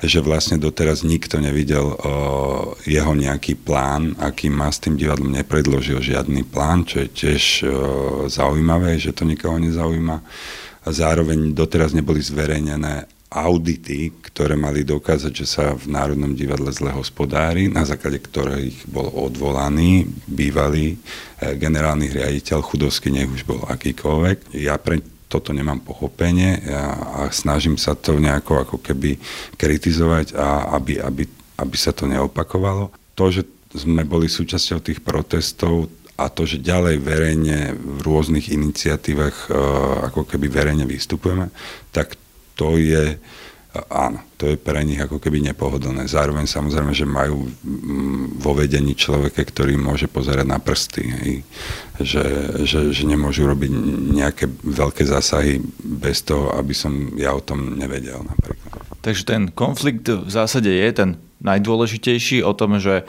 že 0.01 0.25
vlastne 0.25 0.57
doteraz 0.57 1.05
nikto 1.05 1.37
nevidel 1.37 1.93
uh, 1.93 2.73
jeho 2.88 3.12
nejaký 3.12 3.53
plán, 3.53 4.16
aký 4.16 4.49
má 4.49 4.73
s 4.73 4.81
tým 4.81 4.97
divadlom, 4.97 5.29
nepredložil 5.29 6.01
žiadny 6.01 6.40
plán, 6.49 6.88
čo 6.88 7.05
je 7.05 7.09
tiež 7.12 7.43
uh, 7.61 7.71
zaujímavé, 8.25 8.97
že 8.97 9.12
to 9.12 9.29
nikoho 9.29 9.61
nezaujíma. 9.61 10.16
A 10.81 10.88
zároveň 10.88 11.53
doteraz 11.53 11.93
neboli 11.93 12.25
zverejnené 12.25 13.05
audity, 13.31 14.11
ktoré 14.27 14.59
mali 14.59 14.83
dokázať, 14.83 15.33
že 15.33 15.47
sa 15.47 15.64
v 15.79 15.87
Národnom 15.87 16.35
divadle 16.35 16.75
zle 16.75 16.90
hospodári, 16.90 17.71
na 17.71 17.87
základe 17.87 18.19
ktorých 18.19 18.90
bol 18.90 19.07
odvolaný 19.07 20.11
bývalý 20.27 20.99
eh, 20.99 21.55
generálny 21.55 22.11
riaditeľ, 22.11 22.59
chudovský 22.61 23.14
nech 23.14 23.31
už 23.31 23.47
bol 23.47 23.62
akýkoľvek. 23.71 24.59
Ja 24.59 24.75
pre 24.83 24.99
toto 25.31 25.55
nemám 25.55 25.79
pochopenie 25.87 26.59
a, 26.66 26.83
a 26.90 27.21
snažím 27.31 27.79
sa 27.79 27.95
to 27.95 28.19
nejako 28.19 28.66
ako 28.66 28.77
keby 28.83 29.14
kritizovať 29.55 30.35
a 30.35 30.75
aby, 30.75 30.99
aby, 30.99 31.23
aby 31.62 31.77
sa 31.79 31.95
to 31.95 32.11
neopakovalo. 32.11 32.90
To, 33.14 33.31
že 33.31 33.47
sme 33.71 34.03
boli 34.03 34.27
súčasťou 34.27 34.83
tých 34.83 34.99
protestov 34.99 35.87
a 36.21 36.29
to, 36.29 36.45
že 36.45 36.61
ďalej 36.61 37.01
verejne 37.01 37.59
v 37.79 37.99
rôznych 38.05 38.53
iniciatívach 38.53 39.49
e, 39.49 39.57
ako 40.11 40.29
keby 40.29 40.53
verejne 40.53 40.85
vystupujeme, 40.85 41.49
tak 41.95 42.19
to 42.61 42.77
je 42.77 43.16
áno, 43.90 44.18
to 44.35 44.51
je 44.51 44.57
pre 44.59 44.83
nich 44.83 44.99
ako 44.99 45.23
keby 45.23 45.38
nepohodlné. 45.46 46.11
Zároveň 46.11 46.51
samozrejme, 46.51 46.90
že 46.90 47.07
majú 47.07 47.46
mm, 47.46 48.42
vo 48.42 48.53
vedení 48.59 48.99
človeka, 48.99 49.46
ktorý 49.46 49.79
môže 49.79 50.11
pozerať 50.11 50.46
na 50.46 50.59
prsty, 50.59 51.05
hej. 51.07 51.33
Že, 52.01 52.25
že, 52.66 52.81
že 52.90 53.03
nemôžu 53.07 53.46
robiť 53.46 53.70
nejaké 54.11 54.51
veľké 54.51 55.07
zásahy 55.07 55.62
bez 55.79 56.27
toho, 56.27 56.51
aby 56.57 56.75
som 56.75 57.14
ja 57.14 57.31
o 57.31 57.42
tom 57.44 57.79
nevedel 57.79 58.18
napríklad. 58.27 58.83
Takže 59.01 59.23
ten 59.23 59.42
konflikt 59.55 60.11
v 60.11 60.31
zásade 60.31 60.68
je 60.68 60.90
ten 60.90 61.11
najdôležitejší 61.40 62.42
o 62.42 62.53
tom, 62.53 62.83
že 62.83 63.07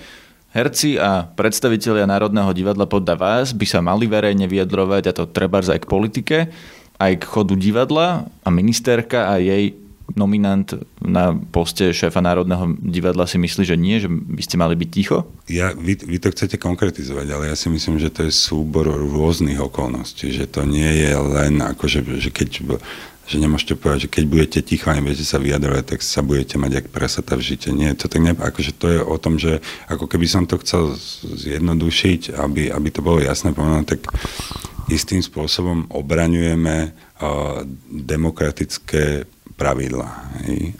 Herci 0.51 0.99
a 0.99 1.31
predstavitelia 1.31 2.03
Národného 2.03 2.51
divadla 2.51 2.83
podľa 2.83 3.15
vás 3.15 3.55
by 3.55 3.63
sa 3.63 3.79
mali 3.79 4.03
verejne 4.03 4.51
vyjadrovať, 4.51 5.03
a 5.07 5.15
to 5.15 5.23
treba 5.31 5.63
aj 5.63 5.79
k 5.79 5.87
politike, 5.87 6.37
aj 7.01 7.13
k 7.17 7.23
chodu 7.25 7.57
divadla 7.57 8.29
a 8.45 8.49
ministerka 8.53 9.33
a 9.33 9.41
jej 9.41 9.73
nominant 10.13 10.67
na 10.99 11.31
poste 11.33 11.95
šéfa 11.95 12.19
Národného 12.19 12.75
divadla 12.83 13.23
si 13.23 13.39
myslí, 13.39 13.63
že 13.63 13.79
nie, 13.79 13.97
že 13.97 14.11
by 14.11 14.41
ste 14.43 14.59
mali 14.59 14.75
byť 14.75 14.89
ticho? 14.91 15.23
Ja, 15.47 15.71
vy, 15.71 15.97
vy 15.97 16.17
to 16.19 16.35
chcete 16.35 16.59
konkretizovať, 16.59 17.27
ale 17.31 17.43
ja 17.51 17.55
si 17.55 17.71
myslím, 17.71 17.95
že 17.95 18.11
to 18.11 18.27
je 18.27 18.33
súbor 18.33 18.91
rôznych 18.91 19.59
okolností, 19.59 20.35
že 20.35 20.51
to 20.51 20.67
nie 20.67 21.07
je 21.07 21.15
len 21.15 21.63
ako, 21.63 21.87
že, 21.87 22.03
keď 22.27 22.75
že 23.31 23.37
nemôžete 23.39 23.79
povedať, 23.79 24.09
že 24.09 24.13
keď 24.19 24.23
budete 24.27 24.59
ticho 24.59 24.91
a 24.91 24.97
nebudete 24.97 25.23
sa 25.23 25.39
vyjadrovať, 25.39 25.83
tak 25.95 25.99
sa 26.03 26.19
budete 26.19 26.59
mať 26.59 26.71
jak 26.83 26.87
prasata 26.91 27.39
v 27.39 27.45
žite. 27.47 27.71
Nie, 27.71 27.95
to 27.95 28.11
tak 28.11 28.19
ne, 28.19 28.35
akože 28.35 28.75
to 28.75 28.87
je 28.91 28.99
o 28.99 29.15
tom, 29.15 29.39
že 29.39 29.63
ako 29.87 30.11
keby 30.11 30.27
som 30.27 30.43
to 30.43 30.59
chcel 30.59 30.99
zjednodušiť, 31.23 32.35
aby, 32.35 32.67
aby 32.67 32.89
to 32.91 32.99
bolo 32.99 33.23
jasné 33.23 33.55
povedané, 33.55 33.87
tak 33.87 34.03
istým 34.91 35.23
spôsobom 35.23 35.87
obraňujeme 35.87 36.91
uh, 36.91 37.63
demokratické 37.87 39.23
pravidla. 39.61 40.09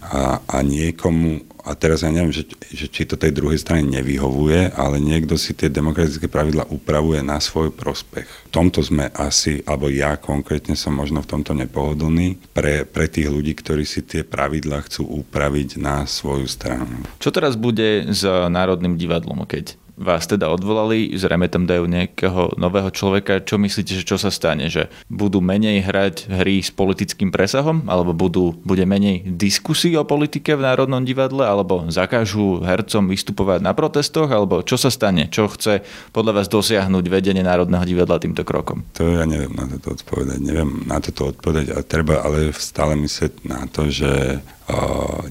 A, 0.09 0.41
a 0.41 0.57
niekomu, 0.65 1.45
a 1.61 1.77
teraz 1.77 2.01
ja 2.01 2.09
neviem, 2.09 2.33
že, 2.33 2.49
že 2.73 2.89
či 2.89 3.05
to 3.05 3.13
tej 3.13 3.29
druhej 3.29 3.61
strane 3.61 3.85
nevyhovuje, 3.85 4.73
ale 4.73 4.97
niekto 4.97 5.37
si 5.37 5.53
tie 5.53 5.69
demokratické 5.69 6.25
pravidla 6.25 6.65
upravuje 6.73 7.21
na 7.21 7.37
svoj 7.37 7.69
prospech. 7.69 8.25
V 8.25 8.49
tomto 8.49 8.81
sme 8.81 9.13
asi, 9.13 9.61
alebo 9.69 9.85
ja 9.93 10.17
konkrétne 10.17 10.73
som 10.73 10.97
možno 10.97 11.21
v 11.21 11.29
tomto 11.29 11.53
nepohodlný, 11.53 12.41
pre, 12.57 12.81
pre 12.89 13.05
tých 13.05 13.29
ľudí, 13.29 13.53
ktorí 13.53 13.85
si 13.85 14.01
tie 14.01 14.25
pravidla 14.25 14.81
chcú 14.89 15.05
upraviť 15.21 15.77
na 15.77 16.09
svoju 16.09 16.49
stranu. 16.49 17.05
Čo 17.21 17.29
teraz 17.29 17.53
bude 17.53 18.09
s 18.09 18.25
Národným 18.25 18.97
divadlom, 18.97 19.45
keď 19.45 19.77
vás 20.01 20.25
teda 20.25 20.49
odvolali, 20.49 21.13
zrejme 21.13 21.47
tam 21.47 21.69
dajú 21.69 21.85
nejakého 21.85 22.57
nového 22.57 22.89
človeka. 22.89 23.45
Čo 23.45 23.61
myslíte, 23.61 24.01
že 24.01 24.03
čo 24.03 24.17
sa 24.17 24.33
stane? 24.33 24.67
Že 24.67 24.89
budú 25.07 25.39
menej 25.39 25.85
hrať 25.85 26.27
hry 26.27 26.59
s 26.59 26.73
politickým 26.73 27.29
presahom? 27.29 27.85
Alebo 27.85 28.11
budú, 28.17 28.57
bude 28.65 28.83
menej 28.83 29.23
diskusí 29.37 29.93
o 29.95 30.03
politike 30.03 30.57
v 30.57 30.65
Národnom 30.65 31.05
divadle? 31.05 31.45
Alebo 31.45 31.85
zakážu 31.93 32.59
hercom 32.65 33.07
vystupovať 33.07 33.61
na 33.61 33.77
protestoch? 33.77 34.27
Alebo 34.27 34.65
čo 34.65 34.75
sa 34.75 34.89
stane? 34.89 35.29
Čo 35.29 35.47
chce 35.53 35.85
podľa 36.11 36.41
vás 36.41 36.47
dosiahnuť 36.49 37.05
vedenie 37.07 37.45
Národného 37.45 37.85
divadla 37.85 38.17
týmto 38.17 38.41
krokom? 38.41 38.83
To 38.97 39.05
ja 39.05 39.23
neviem 39.29 39.53
na 39.53 39.69
toto 39.69 39.95
odpovedať. 39.95 40.39
Neviem 40.41 40.71
na 40.89 40.97
toto 40.97 41.29
odpovedať, 41.29 41.65
ale 41.77 41.83
treba 41.85 42.25
ale 42.25 42.49
stále 42.55 42.97
myslieť 42.97 43.33
na 43.45 43.69
to, 43.69 43.89
že 43.89 44.41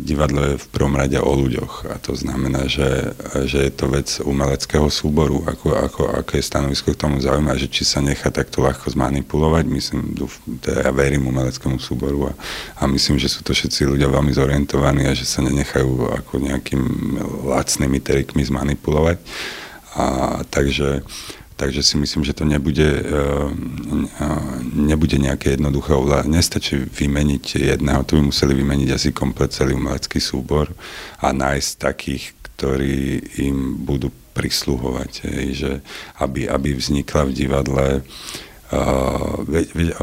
divadlo 0.01 0.43
je 0.43 0.61
v 0.61 0.71
prvom 0.75 0.95
rade 0.99 1.17
o 1.17 1.33
ľuďoch 1.33 1.89
a 1.89 1.97
to 2.03 2.13
znamená, 2.19 2.67
že, 2.67 3.15
že 3.47 3.69
je 3.69 3.73
to 3.73 3.87
vec 3.89 4.09
umeleckého 4.21 4.91
súboru, 4.91 5.47
ako, 5.47 5.77
ako, 5.77 6.03
ako 6.13 6.31
je 6.37 6.43
stanovisko 6.43 6.93
k 6.93 7.01
tomu 7.01 7.23
zaujímavé, 7.23 7.57
že 7.57 7.71
či 7.71 7.87
sa 7.87 8.03
nechá 8.03 8.29
takto 8.29 8.61
ľahko 8.61 8.91
zmanipulovať, 8.91 9.65
myslím, 9.71 10.19
ja 10.67 10.91
verím 10.93 11.31
umeleckému 11.31 11.79
súboru 11.79 12.31
a, 12.31 12.33
a 12.81 12.91
myslím, 12.91 13.17
že 13.17 13.31
sú 13.31 13.41
to 13.47 13.55
všetci 13.55 13.87
ľudia 13.87 14.11
veľmi 14.11 14.35
zorientovaní 14.35 15.07
a 15.07 15.17
že 15.17 15.25
sa 15.25 15.41
nenechajú 15.41 16.11
ako 16.21 16.33
nejakým 16.41 16.83
lacnými 17.49 18.03
trikmi 18.03 18.43
zmanipulovať. 18.45 19.19
A, 19.95 20.05
takže 20.47 21.03
takže 21.61 21.85
si 21.85 22.01
myslím, 22.01 22.25
že 22.25 22.33
to 22.33 22.49
nebude, 22.49 22.89
eh, 22.89 23.49
eh, 24.17 24.49
nebude 24.73 25.21
nejaké 25.21 25.61
jednoduché 25.61 25.93
ovládanie. 25.93 26.41
Nestačí 26.41 26.89
vymeniť 26.89 27.61
jedného, 27.77 28.01
to 28.09 28.17
by 28.17 28.33
museli 28.33 28.57
vymeniť 28.57 28.89
asi 28.97 29.13
komplet 29.13 29.53
celý 29.53 29.77
umelecký 29.77 30.17
súbor 30.17 30.73
a 31.21 31.37
nájsť 31.37 31.71
takých, 31.77 32.33
ktorí 32.57 32.97
im 33.45 33.77
budú 33.85 34.09
prisluhovať, 34.33 35.13
že 35.53 35.85
aby, 36.23 36.49
aby 36.49 36.73
vznikla 36.73 37.29
v 37.29 37.37
divadle 37.37 37.87
Uh, 38.71 39.43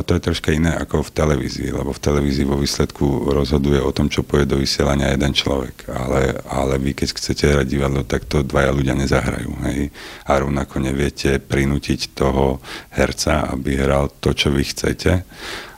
to 0.03 0.11
je 0.19 0.25
troška 0.27 0.51
iné 0.51 0.75
ako 0.75 1.07
v 1.07 1.13
televízii, 1.15 1.71
lebo 1.71 1.95
v 1.95 2.03
televízii 2.03 2.43
vo 2.43 2.59
výsledku 2.59 3.31
rozhoduje 3.31 3.79
o 3.79 3.95
tom, 3.95 4.11
čo 4.11 4.27
pôjde 4.27 4.55
do 4.55 4.57
vysielania 4.59 5.15
jeden 5.15 5.31
človek. 5.31 5.87
Ale, 5.87 6.35
ale 6.51 6.75
vy, 6.75 6.91
keď 6.91 7.15
chcete 7.15 7.47
hrať 7.47 7.67
divadlo, 7.67 8.03
tak 8.03 8.27
to 8.27 8.43
dvaja 8.43 8.75
ľudia 8.75 8.95
nezahrajú. 8.99 9.51
Hej? 9.71 9.91
A 10.27 10.31
rovnako 10.43 10.83
neviete 10.83 11.39
prinútiť 11.39 12.11
toho 12.11 12.59
herca, 12.91 13.47
aby 13.55 13.79
hral 13.79 14.11
to, 14.19 14.35
čo 14.35 14.51
vy 14.51 14.67
chcete. 14.67 15.23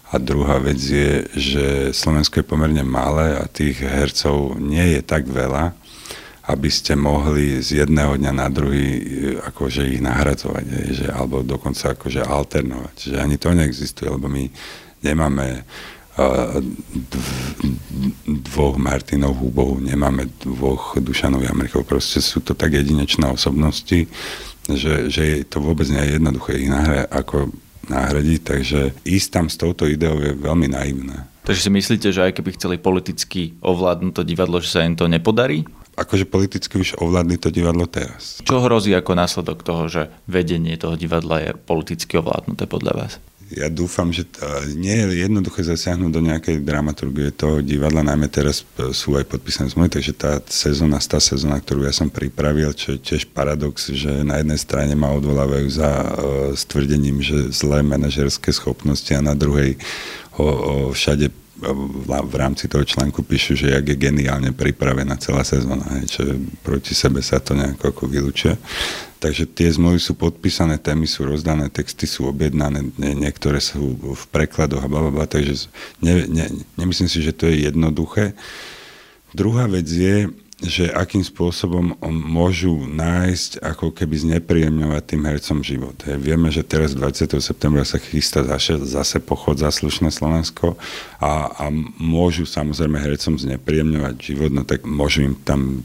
A 0.10 0.17
druhá 0.17 0.58
vec 0.58 0.82
je, 0.82 1.30
že 1.38 1.65
Slovensko 1.93 2.41
je 2.41 2.49
pomerne 2.49 2.82
malé 2.82 3.38
a 3.38 3.45
tých 3.45 3.86
hercov 3.86 4.58
nie 4.58 4.97
je 4.97 5.02
tak 5.06 5.30
veľa, 5.30 5.78
aby 6.49 6.69
ste 6.73 6.97
mohli 6.97 7.62
z 7.62 7.85
jedného 7.85 8.17
dňa 8.17 8.33
na 8.33 8.49
druhý 8.49 8.88
e, 8.97 9.01
akože 9.38 9.85
ich 9.85 10.01
nahradzovať, 10.01 10.65
že, 10.89 11.07
alebo 11.13 11.45
dokonca 11.45 11.93
akože 11.93 12.25
alternovať. 12.25 12.95
Že 13.13 13.15
ani 13.21 13.35
to 13.38 13.53
neexistuje, 13.53 14.09
lebo 14.09 14.25
my 14.25 14.49
nemáme 15.05 15.63
uh, 16.19 16.59
dvoch 18.27 18.75
Martinov 18.75 19.39
Hubov, 19.39 19.79
nemáme 19.79 20.27
dvoch 20.43 20.99
Dušanov 20.99 21.45
Jamrichov, 21.45 21.88
proste 21.88 22.19
sú 22.19 22.43
to 22.43 22.51
tak 22.51 22.75
jedinečné 22.75 23.29
osobnosti, 23.31 24.09
že, 24.67 25.07
že 25.07 25.47
to 25.47 25.63
vôbec 25.63 25.88
nie 25.88 26.03
je 26.03 26.19
jednoduché 26.19 26.51
ich 26.59 26.67
nahra- 26.67 27.07
ako 27.07 27.53
nahradiť, 27.88 28.39
takže 28.43 28.79
ísť 29.07 29.27
tam 29.31 29.45
s 29.47 29.55
touto 29.55 29.88
ideou 29.88 30.19
je 30.19 30.35
veľmi 30.35 30.67
naivné. 30.67 31.25
Takže 31.47 31.65
si 31.65 31.71
myslíte, 31.73 32.13
že 32.13 32.29
aj 32.29 32.38
keby 32.38 32.49
chceli 32.59 32.77
politicky 32.77 33.57
ovládnuť 33.63 34.13
to 34.13 34.23
divadlo, 34.27 34.62
že 34.62 34.69
sa 34.69 34.85
im 34.85 34.93
to 34.93 35.09
nepodarí? 35.09 35.65
Akože 35.99 36.25
politicky 36.25 36.79
už 36.79 36.95
ovládli 36.97 37.35
to 37.35 37.51
divadlo 37.51 37.83
teraz. 37.85 38.39
Čo 38.47 38.63
hrozí 38.63 38.95
ako 38.95 39.12
následok 39.19 39.62
toho, 39.62 39.91
že 39.91 40.01
vedenie 40.25 40.79
toho 40.79 40.95
divadla 40.95 41.43
je 41.43 41.51
politicky 41.55 42.15
ovládnuté 42.15 42.65
podľa 42.65 42.93
vás? 42.95 43.13
ja 43.49 43.65
dúfam, 43.65 44.13
že 44.13 44.29
to 44.29 44.45
nie 44.77 44.93
je 44.93 45.25
jednoduché 45.25 45.65
zasiahnuť 45.65 46.12
do 46.13 46.21
nejakej 46.21 46.62
dramaturgie 46.62 47.33
toho 47.33 47.65
divadla, 47.65 48.05
najmä 48.05 48.29
teraz 48.29 48.62
sú 48.93 49.17
aj 49.17 49.25
podpísané 49.25 49.73
zmluvy, 49.73 49.89
takže 49.89 50.13
tá 50.13 50.38
sezóna, 50.45 51.01
tá 51.01 51.17
sezóna, 51.17 51.57
ktorú 51.57 51.81
ja 51.81 51.93
som 51.93 52.13
pripravil, 52.13 52.77
čo 52.77 52.93
je 52.93 53.01
tiež 53.01 53.33
paradox, 53.33 53.89
že 53.89 54.21
na 54.21 54.38
jednej 54.38 54.59
strane 54.62 54.93
ma 54.93 55.09
odvolávajú 55.17 55.67
za 55.73 55.89
uh, 55.89 56.07
stvrdením, 56.53 57.25
že 57.25 57.49
zlé 57.49 57.81
manažerské 57.81 58.53
schopnosti 58.53 59.09
a 59.17 59.25
na 59.25 59.33
druhej 59.33 59.81
ho, 60.38 60.45
ho 60.45 60.77
všade 60.93 61.33
v 61.60 62.36
rámci 62.36 62.72
toho 62.72 62.88
článku 62.88 63.24
píšu, 63.24 63.60
že 63.60 63.76
jak 63.76 63.84
je 63.84 63.98
geniálne 64.00 64.56
pripravená 64.56 65.19
celá 65.19 65.43
sezóna, 65.43 65.84
hej, 66.00 66.06
čo 66.08 66.22
proti 66.63 66.95
sebe 66.95 67.19
sa 67.19 67.43
to 67.43 67.52
nejako 67.52 67.91
ako 67.91 68.04
vylúčia. 68.08 68.56
Takže 69.19 69.52
tie 69.52 69.67
zmluvy 69.67 70.00
sú 70.00 70.15
podpísané, 70.15 70.80
témy 70.80 71.04
sú 71.04 71.28
rozdané, 71.28 71.67
texty 71.67 72.08
sú 72.08 72.32
objednané, 72.32 72.88
nie, 72.95 73.12
niektoré 73.19 73.60
sú 73.60 74.00
v 74.15 74.24
prekladoch 74.32 74.80
a 74.80 74.88
blablabla, 74.88 75.28
takže 75.28 75.67
ne, 76.00 76.24
ne, 76.32 76.48
nemyslím 76.80 77.12
si, 77.12 77.19
že 77.19 77.36
to 77.36 77.52
je 77.52 77.67
jednoduché. 77.67 78.32
Druhá 79.36 79.67
vec 79.67 79.91
je, 79.91 80.32
že 80.60 80.91
akým 80.91 81.24
spôsobom 81.24 81.95
môžu 82.10 82.84
nájsť, 82.84 83.63
ako 83.63 83.95
keby 83.95 84.15
znepríjemňovať 84.28 85.04
tým 85.08 85.24
hercom 85.24 85.60
život. 85.63 85.95
He, 86.04 86.19
vieme, 86.19 86.52
že 86.52 86.67
teraz 86.67 86.91
20. 86.91 87.39
septembra 87.39 87.88
sa 87.88 87.95
chystá 87.95 88.43
zase, 88.43 88.76
zase 88.84 89.24
pochod 89.24 89.56
za 89.56 89.72
slušné 89.72 90.12
Slovensko 90.12 90.76
a, 91.24 91.48
a 91.48 91.65
môžu 91.95 92.43
samozrejme 92.43 93.00
hercom 93.00 93.39
znepríjemňovať 93.39 94.15
život, 94.19 94.52
no 94.52 94.67
tak 94.67 94.84
môžu 94.84 95.32
im 95.32 95.36
tam 95.48 95.80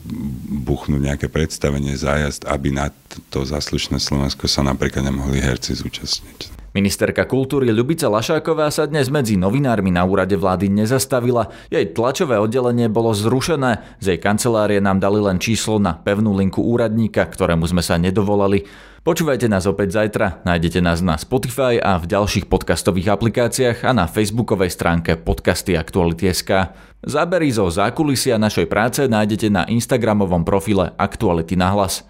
buchnúť 0.67 1.03
nejaké 1.07 1.27
predstavenie, 1.31 1.95
zájazd, 1.95 2.43
aby 2.51 2.75
na 2.75 2.91
to 3.31 3.47
zaslušné 3.47 4.03
Slovensko 4.03 4.51
sa 4.51 4.67
napríklad 4.67 5.07
nemohli 5.07 5.39
herci 5.39 5.71
zúčastniť. 5.79 6.64
Ministerka 6.75 7.23
kultúry 7.23 7.71
Ľubica 7.71 8.11
Lašáková 8.11 8.67
sa 8.75 8.91
dnes 8.91 9.07
medzi 9.07 9.39
novinármi 9.39 9.95
na 9.95 10.03
úrade 10.03 10.35
vlády 10.35 10.67
nezastavila. 10.67 11.55
Jej 11.71 11.95
tlačové 11.95 12.35
oddelenie 12.35 12.91
bolo 12.91 13.15
zrušené. 13.15 13.79
Z 14.03 14.05
jej 14.11 14.19
kancelárie 14.19 14.83
nám 14.83 14.99
dali 14.99 15.23
len 15.23 15.39
číslo 15.39 15.79
na 15.79 15.95
pevnú 15.95 16.35
linku 16.35 16.67
úradníka, 16.67 17.31
ktorému 17.31 17.63
sme 17.71 17.79
sa 17.79 17.95
nedovolali. 17.95 18.67
Počúvajte 19.07 19.47
nás 19.47 19.71
opäť 19.71 20.03
zajtra, 20.03 20.43
nájdete 20.43 20.83
nás 20.83 20.99
na 20.99 21.15
Spotify 21.15 21.79
a 21.79 21.95
v 21.95 22.11
ďalších 22.11 22.51
podcastových 22.51 23.07
aplikáciách 23.15 23.87
a 23.87 23.95
na 23.95 24.11
facebookovej 24.11 24.75
stránke 24.75 25.15
podcasty 25.15 25.79
Aktuality.sk. 25.79 26.75
Zábery 27.07 27.55
zo 27.55 27.71
zákulisia 27.71 28.35
našej 28.35 28.67
práce 28.67 29.07
nájdete 29.07 29.47
na 29.47 29.63
instagramovom 29.71 30.43
profile 30.43 30.91
Aktuality 30.99 31.55
na 31.55 31.71
hlas. 31.71 32.03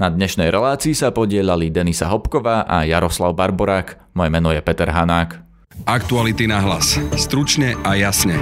Na 0.00 0.08
dnešnej 0.08 0.48
relácii 0.48 0.96
sa 0.96 1.12
podielali 1.12 1.68
Denisa 1.68 2.08
Hopková 2.08 2.64
a 2.64 2.88
Jaroslav 2.88 3.36
Barborák. 3.36 4.16
Moje 4.16 4.32
meno 4.32 4.48
je 4.48 4.64
Peter 4.64 4.88
Hanák. 4.88 5.44
Aktuality 5.84 6.48
na 6.48 6.56
hlas. 6.64 6.96
Stručne 7.20 7.76
a 7.84 8.00
jasne. 8.00 8.40